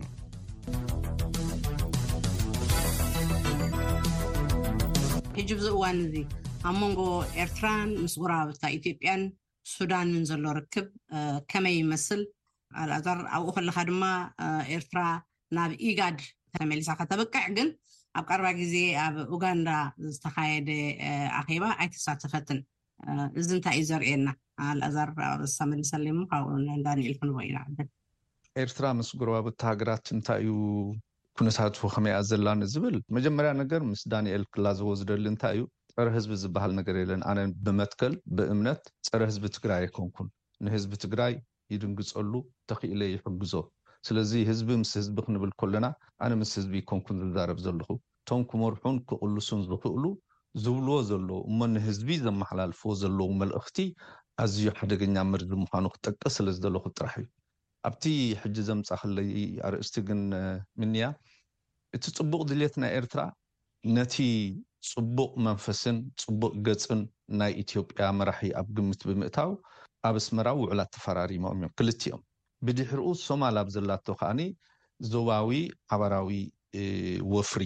[5.37, 6.15] ሕጂ ብዚ እዋን እዙ
[6.71, 7.01] ኣብ መንጎ
[7.43, 9.23] ኤርትራን ምስ ጉራባብታ ኢትዮጵያን
[9.75, 10.89] ሱዳንን ዘሎ ርክብ
[11.53, 12.23] ከመይ ይመስል
[12.85, 14.03] ኣልኣዛር ኣብኡ ክልካ ድማ
[14.79, 15.01] ኤርትራ
[15.59, 16.19] ናብ ኢጋድ
[16.57, 17.71] ተመሊሳ ከተብቅዕ ግን
[18.19, 18.75] ኣብ ቀርባ ግዜ
[19.07, 19.71] ኣብ ኡጋንዳ
[20.15, 20.71] ዝተካየደ
[21.41, 22.61] ኣኼባ ኣይተሳተፈትን
[23.41, 24.29] እዚ እንታይ እዩ ዘርእየና
[24.79, 26.49] ልኣዛርተመልሰለ ሞ ካብኡ
[26.87, 27.77] ዳኒኤል ክንቦኢናን
[28.63, 30.53] ኤርትራ መስ ጉረባቦቲ ሃገራት እንታይ እዩ
[31.37, 35.63] ኩነታት ከመይኣ ዘላኒ ዝብል መጀመርያ ነገር ምስ ዳንኤል ክላዘቦ ዝደሊ እንታይ እዩ
[35.95, 40.29] ፀረ ህዝቢ ዝበሃል ነገር የለን ኣነ ብመትከል ብእምነት ፀረ ህዝቢ ትግራይ ኣይኮንኩን
[40.67, 41.35] ንህዝቢ ትግራይ
[41.75, 42.33] ይድንግፀሉ
[42.73, 43.55] ተክእለ ይሕግዞ
[44.09, 45.87] ስለዚ ህዝቢ ምስ ህዝቢ ክንብል ኮለና
[46.27, 47.89] ኣነ ምስ ህዝቢ ይኮንኩን ዝዛረብ ዘለኹ
[48.23, 50.05] እቶም ክመርሑን ክቅልሱን ዝኽእሉ
[50.63, 53.79] ዝብልዎ ዘሎዉ እሞ ንህዝቢ ዘመሓላልፈዎ ዘለዉ መልእኽቲ
[54.43, 57.27] ኣዝዩ ሓደገኛ ምርድ ምኳኑ ክትጠቀስ ስለዝለኩ ጥራሕ እዩ
[57.89, 58.05] ኣብቲ
[58.41, 59.29] ሕጂ ዘምፃእክለይ
[59.67, 60.21] ኣርእስቲ ግን
[60.81, 61.05] ምንያ
[61.97, 63.21] እቲ ፅቡቅ ድልት ናይ ኤርትራ
[63.97, 64.15] ነቲ
[64.93, 67.01] ፅቡቅ መንፈስን ፅቡቅ ገፅን
[67.43, 69.53] ናይ ኢትዮጵያ መራሒ ኣብ ግምት ብምእታው
[70.11, 72.23] ኣብ እስመራዊ ውዕላት ተፈራሪማኦም እዮም ክልቲ እዮም
[72.67, 74.41] ብድሕሪኡ ሶማል ኣብ ዘላቶ ከዓኒ
[75.13, 75.51] ዞባዊ
[75.97, 76.33] ዓበራዊ
[77.37, 77.65] ወፍሪ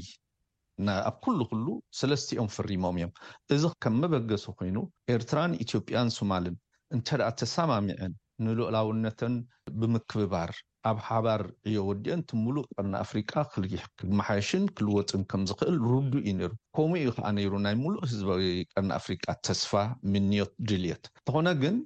[1.09, 1.67] ኣብ ኩሉ ኩሉ
[1.99, 3.11] ሰለስትኦም ፍሪሞም እዮም
[3.55, 4.77] እዚ ከም መበገሱ ኮይኑ
[5.15, 6.57] ኤርትራን ኢትዮጵያን ስማልን
[6.95, 8.13] እንተደኣ ተሰማሚዕን
[8.45, 9.35] ንልዑላውነትን
[9.81, 10.51] ብምክብባር
[10.91, 16.99] ኣብ ሓባር እዮ ወዲአን እቲ ሙሉእ ቀርኒ ኣፍሪቃ ክልይሕክማሓይሽን ክልወጥን ከምዝክእል ሩዱ እዩ ነይሩ ከምኡ
[17.07, 18.43] ዩ ከዓ ነይሩ ናይ ሙሉእ ህዝባዊ
[18.75, 19.73] ቀርኒ ኣፍሪቃ ተስፋ
[20.15, 21.79] ምንዮት ድልት እንኾነ ግን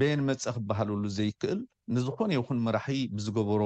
[0.00, 1.60] ቤን መፀ ክበሃለሉ ዘይክእል
[1.94, 3.62] ንዝኮነ ይኹን መራሕ ብዝገበሮ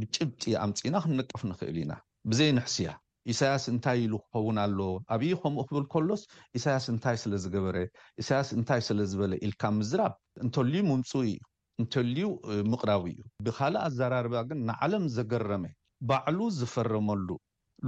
[0.00, 1.92] ብጭብጢ ኣምፂኢና ክንነቀፍ ንክእል ኢና
[2.30, 2.90] ብዘይ ንሕስ እያ
[3.32, 4.78] እሳያስ እንታይ ኢሉ ክኸውን ኣሎ
[5.14, 6.22] ኣብይ ከምኡ ክብል ከሎስ
[6.58, 7.76] ኢሳያስ እንታይ ስለዝገበረ
[8.22, 11.38] እሳያስ እንታይ ስለዝበለ ኢልካ ምዝራብ እንተልዩ ምምፁ እዩ
[11.82, 12.26] እንተልዩ
[12.72, 15.64] ምቅራቡ እዩ ብካልእ ኣዘራርባ ግን ንዓለም ዘገረመ
[16.08, 17.28] ባዕሉ ዝፈረመሉ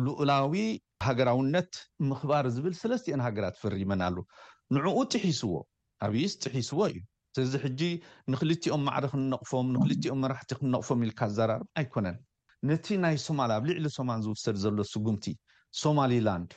[0.07, 0.55] ልኡላዊ
[1.07, 1.73] ሃገራውነት
[2.11, 4.17] ምክባር ዝብል ስለስትን ሃገራት ፈሪመን ኣሉ
[4.77, 5.53] ንዕኡ ጥሒስዎ
[6.07, 7.01] ኣብይስ ጥሒስዎ እዩ
[7.47, 7.81] እዚ ሕጂ
[8.33, 12.17] ንክልኦም ማዕሪ ክንነቕፎም ንክልኦም መራሕቲ ክንነቕፎም ኢልካ ኣዘራር ኣይኮነን
[12.69, 15.25] ነቲ ናይ ሶማል ኣብ ልዕሊ ሶማል ዝውሰድ ዘሎ ስጉምቲ
[15.83, 16.51] ሶማሊላንድ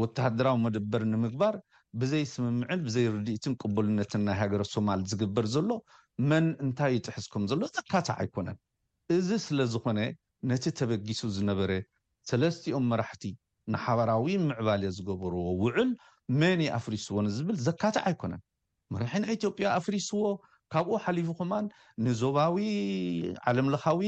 [0.00, 1.54] ወተሃደራዊ መደበር ንምግባር
[2.00, 5.70] ብዘይ ስምምዕን ብዘይ ርድኢትን ቅበልነትን ናይ ሃገረ ሶማል ዝግበር ዘሎ
[6.30, 8.58] መን እንታይ ይጥሕስኩም ዘሎ ዘካትዕ ኣይኮነን
[9.16, 9.98] እዚ ስለ ዝኮነ
[10.50, 11.70] ነቲ ተበጊሱ ዝነበረ
[12.30, 13.24] ሰለስትኦም መራሕቲ
[13.74, 15.90] ንሓበራዊ ምዕባለ ዝገበርዎ ውዕል
[16.40, 18.42] መን ኣፍሪስዎን ዝብል ዘካትዕ ኣይኮነን
[18.94, 20.22] መራሒ ናይ ኢትዮጵያ ኣፍሪስዎ
[20.74, 21.66] ካብኡ ሓሊፉ ኩማን
[22.04, 22.54] ንዞባዊ
[23.48, 24.00] ዓለምለካዊ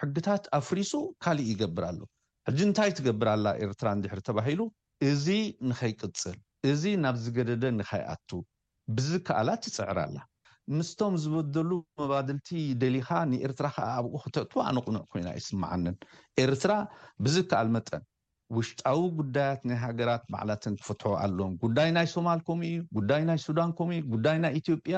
[0.00, 0.92] ሕግታት ኣፍሪሱ
[1.24, 2.00] ካሊእ ይገብር ኣሉ
[2.48, 4.60] ሕዚ እንታይ ትገብርላ ኤርትራ ንድሕሪ ተባሂሉ
[5.10, 5.26] እዚ
[5.68, 6.38] ንኸይቅፅል
[6.70, 8.30] እዚ ናብ ዝገደደ ንከይኣቱ
[8.96, 10.16] ብዝከኣላት ይፅዕራ ኣላ
[10.78, 12.48] ምስቶም ዝበደሉ መባድልቲ
[12.82, 15.96] ደሊካ ንኤርትራ ከዓ ኣብኡ ክተጥዋ ኣነቁኑዕ ኮይና ይስማዓንን
[16.44, 16.72] ኤርትራ
[17.24, 18.02] ብዝከኣል መጠን
[18.56, 23.70] ውሽጣዊ ጉዳያት ናይ ሃገራት ባዕላትን ክፍትሖ ኣሎም ጉዳይ ናይ ሶማል ኮም እዩ ጉዳይ ናይ ሱዳን
[23.80, 24.96] ኮምእዩ ጉዳይ ናይ ኢትዮጵያ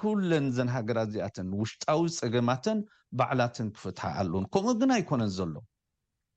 [0.00, 2.78] ኩለን ዘን ሃገራት እዚኣተን ውሽጣዊ ፀገማተን
[3.18, 5.54] ባዕላትን ክፍትሓ ኣሉን ከምኡ ግን ኣይኮነን ዘሎ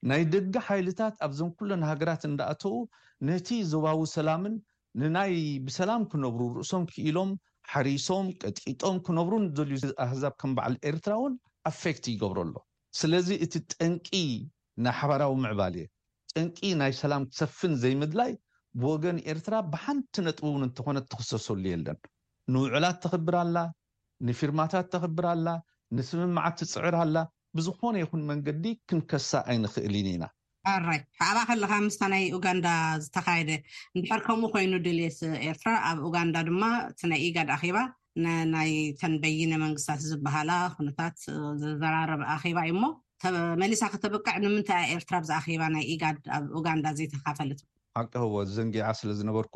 [0.10, 2.76] ናይ ደጋ ሓይልታት ኣብዞም ኩለን ሃገራት እንዳኣተው
[3.30, 4.56] ነቲ ዞባዊ ሰላምን
[5.02, 5.34] ንናይ
[5.68, 7.30] ብሰላም ክነብሩ ርእሶም ክኢሎም
[7.74, 9.34] ሓሪሶም ቀጥቂጦም ክነብሩ
[9.72, 11.34] ልዩ ኣህዛብ ከም ባዕል ኤርትራ እውን
[11.72, 12.56] ኣፌክት ይገብሮ ኣሎ
[13.02, 14.08] ስለዚ እቲ ጠንቂ
[14.86, 15.88] ናሓበራዊ ምዕባል እየ
[16.34, 18.34] ጥንቂ ናይ ሰላም ክሰፍን ዘይምድላይ
[18.82, 22.00] ብወገን ኤርትራ ብሓንቲ ነጥብ እውን እንተኮነ ትክሰሰሉ የለን
[22.54, 23.58] ንውዕላት ተኽብርኣላ
[24.28, 25.48] ንፊርማታት ተኽብርኣላ
[25.98, 27.16] ንስምማዓት ትፅዕርኣላ
[27.58, 30.24] ብዝኮነ ይኹን መንገዲ ክንከሳ ኣይንክእል ን ኢና
[30.74, 32.68] ኣራይ ኣብኣ ከለካ ምስታ ናይ ኡጋንዳ
[33.04, 33.50] ዝተካየደ
[33.98, 37.78] ንድሕር ከምኡ ኮይኑ ድልት ኤርትራ ኣብ ኡጋንዳ ድማ እቲ ናይ ኢጋድ ኣባ
[38.54, 41.18] ናይ ተን በይነ መንግስትታት ዝበሃላ ኩነታት
[41.62, 42.86] ዝዘራረብ ኣባ እዩ ሞ
[43.62, 47.60] መሊሳ ክተብቃዕ ንምንታይ ኤርትራ ብኣባ ናይ ኢጋድ ኣብ ኡጋንዳ ዘይተካፈልት
[48.02, 49.54] ኣቂ ህዎ ዘንጊዓ ስለ ዝነበርኩ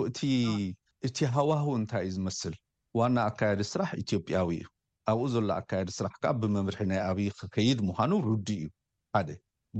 [1.06, 2.54] እእቲ ሃዋህው እንታይ እዩ ዝመስል
[3.00, 4.66] ዋና ኣካየዲ ስራሕ ኢትዮጲያዊ እዩ
[5.12, 8.66] ኣብኡ ዘሎ ኣካየዲ ስራሕ ከዓ ብመምርሒ ናይ ኣብይ ክከይድ ምኳኑ ሩዲ እዩ
[9.16, 9.30] ሓደ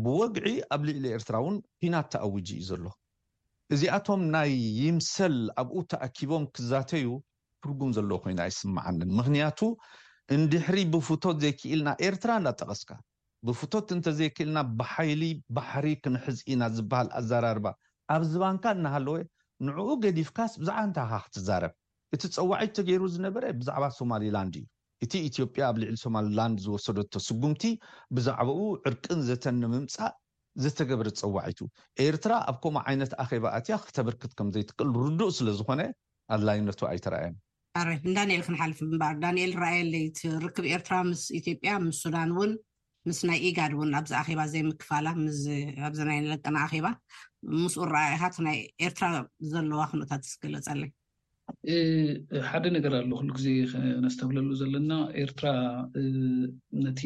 [0.04, 2.86] ብወግዒ ኣብ ልኢሊ ኤርትራ እውን ሒና ተኣውጂ እዩ ዘሎ
[3.76, 7.06] እዚኣቶም ናይ ይምሰል ኣብኡ ተኣኪቦም ክዛተዩ
[7.62, 9.60] ትርጉም ዘሎ ኮይኑ ኣይስምዓንን ምክንያቱ
[10.38, 12.90] እንድሕሪ ብፍቶት ዘይክኢልና ኤርትራ እናጠቀስካ
[13.48, 15.24] ብፍቶት እንተዘይክእልና ብሓይሊ
[15.56, 17.66] ባሕሪ ክንሕዝ ኢና ዝበሃል ኣዘራርባ
[18.16, 19.18] ኣብ ዝባንካ እናሃለወ
[19.68, 21.74] ንዕኡ ገዲፍካስ ብዛዕባ ንታካ ክትዛረብ
[22.16, 24.66] እቲ ፀዋዒት ተገይሩ ዝነበረ ብዛዕባ ሶማሊላንድ እዩ
[25.06, 27.64] እቲ ኢትዮጵያ ኣብ ልዕል ሶማሊላንድ ዝወሰዶቶ ስጉምቲ
[28.16, 30.14] ብዛዕባኡ ዕርቅን ዘተኒ ምምፃእ
[30.64, 31.60] ዘተገብረ ፀዋዒቱ
[32.06, 35.82] ኤርትራ ኣብ ከምኡ ዓይነት ኣኼባ ኣትያ ክተበርክት ከምዘይጥክል ርዱእ ስለዝኮነ
[36.36, 37.36] ኣድላይነቱ ኣይተረኣየን
[37.82, 42.52] ኣይ ዳንኤል ክንሓልፍ ብምበል ዳኒኤል ንረኣየ ለይ ቲርክብ ኤርትራ ምስ ኢትዮጵያ ምስ ሱዳን እውን
[43.10, 45.08] ምስ ናይ ኢጋድ እውን ኣብዚ ኣባ ዘይምክፋላ
[45.90, 46.88] ኣዚ ናይ ለቅና ኣባ
[47.64, 49.06] ምስኡ ረኣኢኻት ናይ ኤርትራ
[49.54, 50.84] ዘለዋ ክነታት ስገለፀለ
[52.50, 53.50] ሓደ ነገር ኣሎ ኩሉ ግዜ
[54.04, 54.92] ነስተብለሉ ዘለና
[55.24, 55.48] ኤርትራ
[56.86, 57.02] ነቲ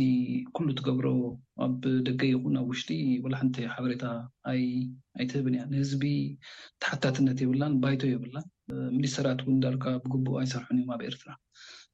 [0.56, 1.08] ኩሉ እትገብሮ
[1.66, 1.74] ኣብ
[2.08, 2.90] ደገ ይኹን ኣብ ውሽጢ
[3.26, 4.06] ወላሕንቲይ ሓበሬታ
[4.52, 6.04] ኣይትህብን እያ ንህዝቢ
[6.84, 8.48] ተሓታትነት የብላን ባይቶ የብላን
[8.98, 11.30] ሚኒስተራት እውን እዳርካ ብግቡ ኣይሰርሑን እዮም ኣብ ኤርትራ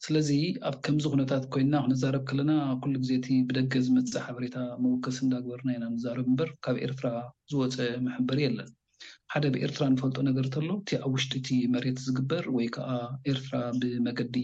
[0.08, 0.30] ስለዚ
[0.68, 2.54] ኣብ ከምዚ ኩነታት ኮይና ክነዛረብ ከለና
[2.84, 4.56] ኩሉ ግዜቲ ብደገ ዝመፅእ ሓበሬታ
[4.86, 7.08] መወከስ እዳግበርና ኢና መዛረብ እምበር ካብ ኤርትራ
[7.54, 7.78] ዝወፀ
[8.08, 8.70] ምሕበሪ የለን
[9.34, 12.90] ሓደ ብኤርትራ ንፈልጦ ነገር እከሎ እቲ ኣብ ውሽጢእቲ መሬት ዝግበር ወይ ከዓ
[13.32, 14.36] ኤርትራ ብመገዲ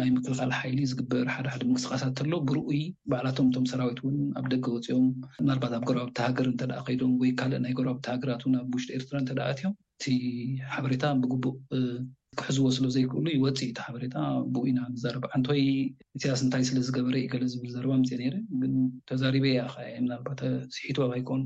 [0.00, 2.80] ናይ ምክልኻል ሓይሊ ዝግበር ሓደ ሓደ ምቅስቃሳት እከሎ ብርኡይ
[3.12, 5.06] ባዕላቶም እቶም ሰራዊት ውን ኣብ ደገ ወፂኦም
[5.50, 9.74] ናባት ኣብ ገርባብቲሃገር እተኣ ከይዶም ወይ ካእ ናይ ገርባብቲሃገራት ን ኣብ ውሽጢ ኤርትራ ተደኣ ትዮም
[9.98, 10.06] እቲ
[10.74, 11.56] ሓበሬታ ብግቡእ
[12.38, 14.16] ክሕዝዎ ስለ ዘይክእሉ ይወፂኢ እቲ ሓበሬታ
[14.54, 15.60] ብኡኢና ዝዘርባ እንተይ
[16.18, 18.62] እስያስ እንታይ ስለዝገበረ ዩገለ ዝብል ዘርባ ምፅ ረ ግ
[19.10, 21.42] ተዛሪበያ ከየ ናባትስሒትብይኮን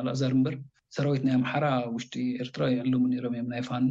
[0.00, 0.56] ኣልእዛር እምበር
[0.94, 3.88] ሰራዊት ናይ ኣምሓራ ውሽጢ ኤርትራው ኣለዎ ነሮም እዮም ናይ ፋኖ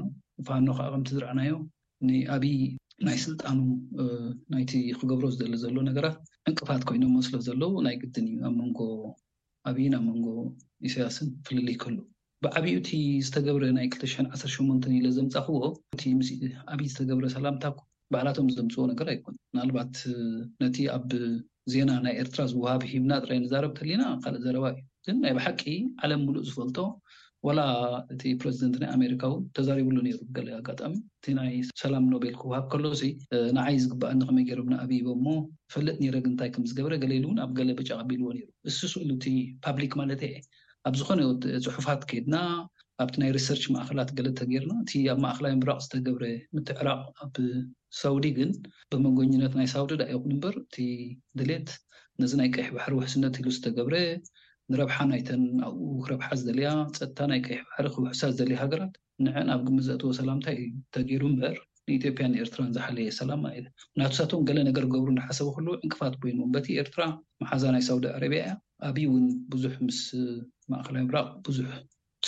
[0.48, 1.63] ፋኖ ከዓ ከምቲ ዝረኣናዮም
[2.08, 2.56] ንዓብይ
[3.08, 3.58] ናይ ስልጣኑ
[4.54, 6.18] ናይቲ ክገብሮ ዝደሊ ዘሎ ነገራት
[6.50, 8.80] ዕንቅፋት ኮይኖም መስለፍ ዘለው ናይ ግድን እዩ ኣብ መንጎ
[9.70, 10.28] ዓብይን ኣብ መንጎ
[10.89, 11.98] ኢስያስን ፍልል ይከህሉ
[12.46, 12.89] ብዓብዩቲ
[13.26, 15.68] ዝተገብረ ናይ 2 ዓተ8መን ኢ ለ ዘምፃኽዎኦ
[16.20, 16.30] ምስ
[16.74, 17.78] ዓብይ ዝተገብረ ሰላምታኩ
[18.13, 19.94] በዓላቶም ዝተምፅዎ ነገራ ይኮኑ ናልባት
[20.63, 21.00] ነቲ ኣ
[21.71, 25.62] ዜና ናይ ኤርትራ ዝወሃብ ሂብና ጥራይ ንዛረብ ተሊና ካልእ ዘረባ እዩ ግን ናይ ብሓቂ
[26.06, 26.78] ዓለም ሙሉእ ዝፈልጦ
[27.47, 27.62] ዋላ
[28.13, 32.84] እቲ ፕረዚደንት ናይ ኣሜሪካ እውን ተዛሪብሉ ሩ ገሊ ኣጋጣሚ እቲ ናይ ሰላም ኖቤል ክውሃብ ከሎ
[33.58, 35.36] ንዓይ ዝግባእኒከመይ ገርብና ኣብቦ ሞ
[35.71, 39.36] ዝፈለጥ ኒረግንታይ ከም ዝገበረ ገሊሉ ውን ኣብ ገለበጫ ቀቢልዎ ነሩ ንሱስእሉ ቲ
[39.67, 40.32] ፓብሊክ ማለት የ
[40.89, 41.21] ኣብ ዝኮነ
[41.76, 42.36] ፅሑፋት ከይድና
[43.02, 46.24] ኣብቲ ናይ ሪሰርች ማእኸላት ገለ ተገይርና እቲ ኣብ ማእኸላዊ ምራቅ ዝተገብረ
[46.56, 47.36] ምትዕራቅ ኣብ
[48.00, 48.52] ሳውዲ ግን
[48.92, 50.76] ብመጎኝነት ናይ ሳውዲ ዳ ይኹን ምበር እቲ
[51.40, 51.70] ድሌት
[52.22, 53.96] ነዚ ናይ ቀይሕ ባሕሪ ውሕስነት ሉ ዝተገብረ
[54.72, 58.94] ንረብሓ ናይተን ኣብኡ ክረብሓ ዝደለያ ፀጥታ ናይ ቀይሕ ባሕሪ ክውሕሳ ዝደለዩ ሃገራት
[59.26, 63.58] ንዐን ኣብ ግሚ ዘእጥዎ ሰላምንታይ እዩ ተገይሩ ምበር ንኢትዮጵያ ንኤርትራ ዝሓለየ ሰላም ኢ
[64.00, 67.02] ንያትሳትም ገለ ነገር ክገብሩ ናሓሰቡ ከል ዕንቅፋት ኮይኑ በቲ ኤርትራ
[67.44, 68.54] መሓዛ ናይ ሳውዲ ኣረብያ እያ
[68.90, 69.26] ኣብይ እውን
[69.56, 70.00] ብዙሕ ምስ
[70.72, 71.72] ማእከላዊ ምራቅ ብዙሕ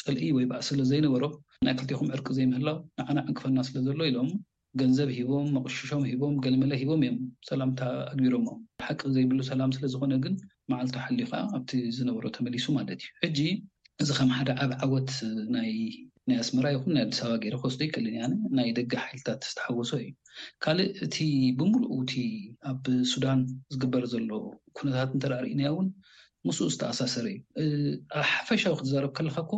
[0.05, 1.23] ፅልኢ ወይ በኣ ስለ ዘይነበሮ
[1.65, 4.29] ናይ ክልቲኩም ዕርቂ ዘይምህላው ንዓና ዕንቅፈና ስለ ዘሎ ኢሎም
[4.79, 7.81] ገንዘብ ሂቦም መቁሽሾም ሂቦም ገሊመለ ሂቦም እዮም ሰላምታ
[8.13, 8.47] ኣግቢሮሞ
[8.87, 10.33] ሓቂ ዘይብሉ ሰላም ስለዝኮነ ግን
[10.71, 13.39] መዓልቲ ሓልዩ ከዓ ኣብቲ ዝነበሮ ተመሊሱ ማለት እዩ ሕጂ
[14.03, 15.11] እዚ ከም ሓደ ዓብ ዓወት
[15.55, 15.71] ናይ
[16.43, 18.25] ኣስምራ ይኩን ናይ ኣዲስ ኣባ ገይረ ክወስዶ ይቀልንያ
[18.59, 20.07] ናይ ደገ ሓይልታት ዝተሓወሶ እዩ
[20.63, 21.17] ካልእ እቲ
[21.59, 22.13] ብምሉኡ እቲ
[22.71, 23.41] ኣብ ሱዳን
[23.75, 24.29] ዝግበር ዘሎ
[24.79, 25.87] ኩነታት እንተራርእናያ እውን
[26.47, 27.25] ምስኡ ዝተኣሳሰረ
[27.61, 27.69] እዩ
[28.19, 29.53] ኣብ ሓፈሻዊ ክትዛረብ ከለካ ኮ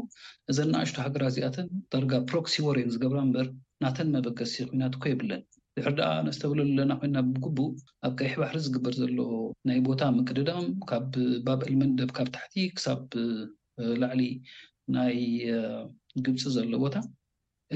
[0.52, 3.48] እዚ ንእሽቶ ሃገራዚኣተን ዳርጋ ፕሮክሲ ወሬን ዝገብራ ምበር
[3.84, 5.42] ናተን መበገሲ ኩናት ኮ የብለን
[5.78, 7.74] ብሕሪ ደኣ ነስተብለ ኣለና ኮና ብግቡእ
[8.06, 9.18] ኣብ ቀይሒ ባሕሪ ዝግበር ዘለ
[9.70, 11.12] ናይ ቦታ ምክድዳም ካብ
[11.48, 13.02] ባብእል መንደብ ካብ ታሕቲ ክሳብ
[14.04, 14.22] ላዕሊ
[14.98, 15.18] ናይ
[16.26, 16.96] ግምፂ ዘሎ ቦታ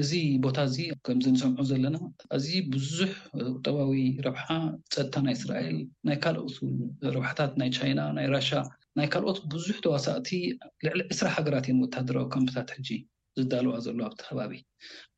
[0.00, 0.10] እዚ
[0.44, 1.96] ቦታ እዚ ከምዚ ንሰምዑ ዘለና
[2.36, 3.10] ኣዝ ብዙሕ
[3.54, 3.94] ቁጠባዊ
[4.26, 4.44] ረብሓ
[4.92, 5.76] ፀጥታ ናይ እስራኤል
[6.08, 6.54] ናይ ካልኦት
[7.16, 8.50] ረብሓታት ናይ ቻይና ናይ ራሻ
[8.98, 10.30] ናይ ካልኦት ብዙሕ ተዋሰእቲ
[10.86, 12.88] ልዕሊ ዕስራ ሃገራት እዮም ወታደራዊ ከምብታት ሕጂ
[13.38, 14.52] ዝዳልዋ ዘሎ ኣብቲ ከባቢ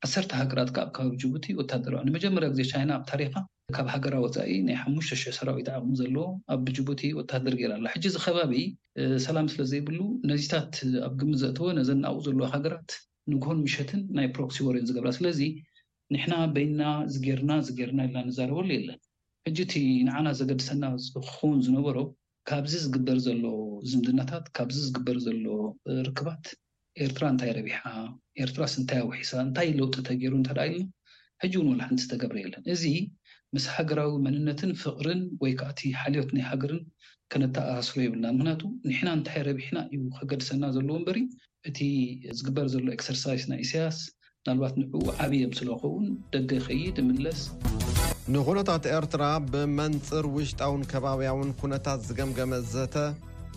[0.05, 3.33] ዓሰርተ ሃገራት ከኣብ ከባቢ ጅቡቲ ወታደር ንመጀመርያ እግዜ ይና ኣብ ታሪካ
[3.75, 4.75] ካብ ሃገራ ወፃኢ ናይ
[5.07, 6.15] ሓሽ,000 ሰራዊት ዓቅሚ ዘለ
[6.55, 8.53] ኣብብጅቡቲ ወታደር ጌይራ ኣ ሕጂ እዚ ከባቢ
[9.25, 9.99] ሰላም ስለ ዘይብሉ
[10.31, 10.73] ነዚታት
[11.07, 12.91] ኣብ ግሚ ዘእተወ ነዘን ንብኡ ዘለ ሃገራት
[13.33, 15.41] ንግን ምሸትን ናይ ፕሮክሲ ወርዮን ዝገብራ ስለዚ
[16.13, 16.81] ንሕና በይና
[17.15, 18.99] ዝገርና ዝገርና ኢልና ንዛረበሉ የለን
[19.49, 19.75] ሕጂ እቲ
[20.09, 20.83] ንዓና ዘገድሰና
[21.27, 21.97] ክኸውን ዝነበሮ
[22.49, 23.43] ካብዚ ዝግበር ዘሎ
[23.91, 25.43] ዝምድናታት ካብዚ ዝግበር ዘሎ
[26.07, 26.43] ርክባት
[27.05, 27.79] ኤርትራ እንታይ ረቢሓ
[28.43, 30.83] ኤርትራስ እንታይ ኣውሒሳ እንታይ ለውጢ ተገይሩ እተደ ኢልና
[31.43, 32.83] ሕጂውን ወላሕንት ዝተገብረየ ለን እዚ
[33.55, 36.83] ምስ ሃገራዊ መንነትን ፍቅርን ወይ ከዓእቲ ሓልዮት ናይ ሃገርን
[37.33, 41.19] ከነተኣስሩ የብልና ምክንያቱ ንሕና እንታይ ረቢሕና እዩ ከገድሰና ዘለዎ እንበሪ
[41.71, 41.77] እቲ
[42.39, 43.99] ዝግበር ዘሎ ኤክሰርሳይዝ ናይ እስያስ
[44.49, 47.41] ናልባት ንዕኡ ዓብዮምስለከውን ደገ ከይድ ምለስ
[48.33, 52.95] ንዂነታት ኤርትራ ብመንፅር ውጅጣውን ከባብያውን ኲነታት ዝገምገመ ዘተ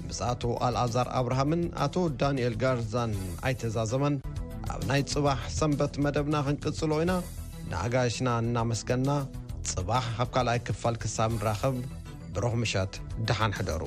[0.08, 3.12] ምስኣት ኣልዓዛር ኣብርሃምን ኣቶ ዳንኤል ጋርዛን
[3.50, 4.16] ኣይተዛዘመን
[4.74, 7.14] ኣብ ናይ ጽባሕ ሰንበት መደብና ኽንቅጽሎ ኢና
[7.70, 9.10] ንኣጋሽና እናመስገና
[9.70, 11.78] ጽባሕ ኣብ ካልኣይ ክፋል ክሳብ ንራኸብ
[12.36, 12.94] ብሮኽ ምሸት
[13.30, 13.82] ደሓን ሕደሩ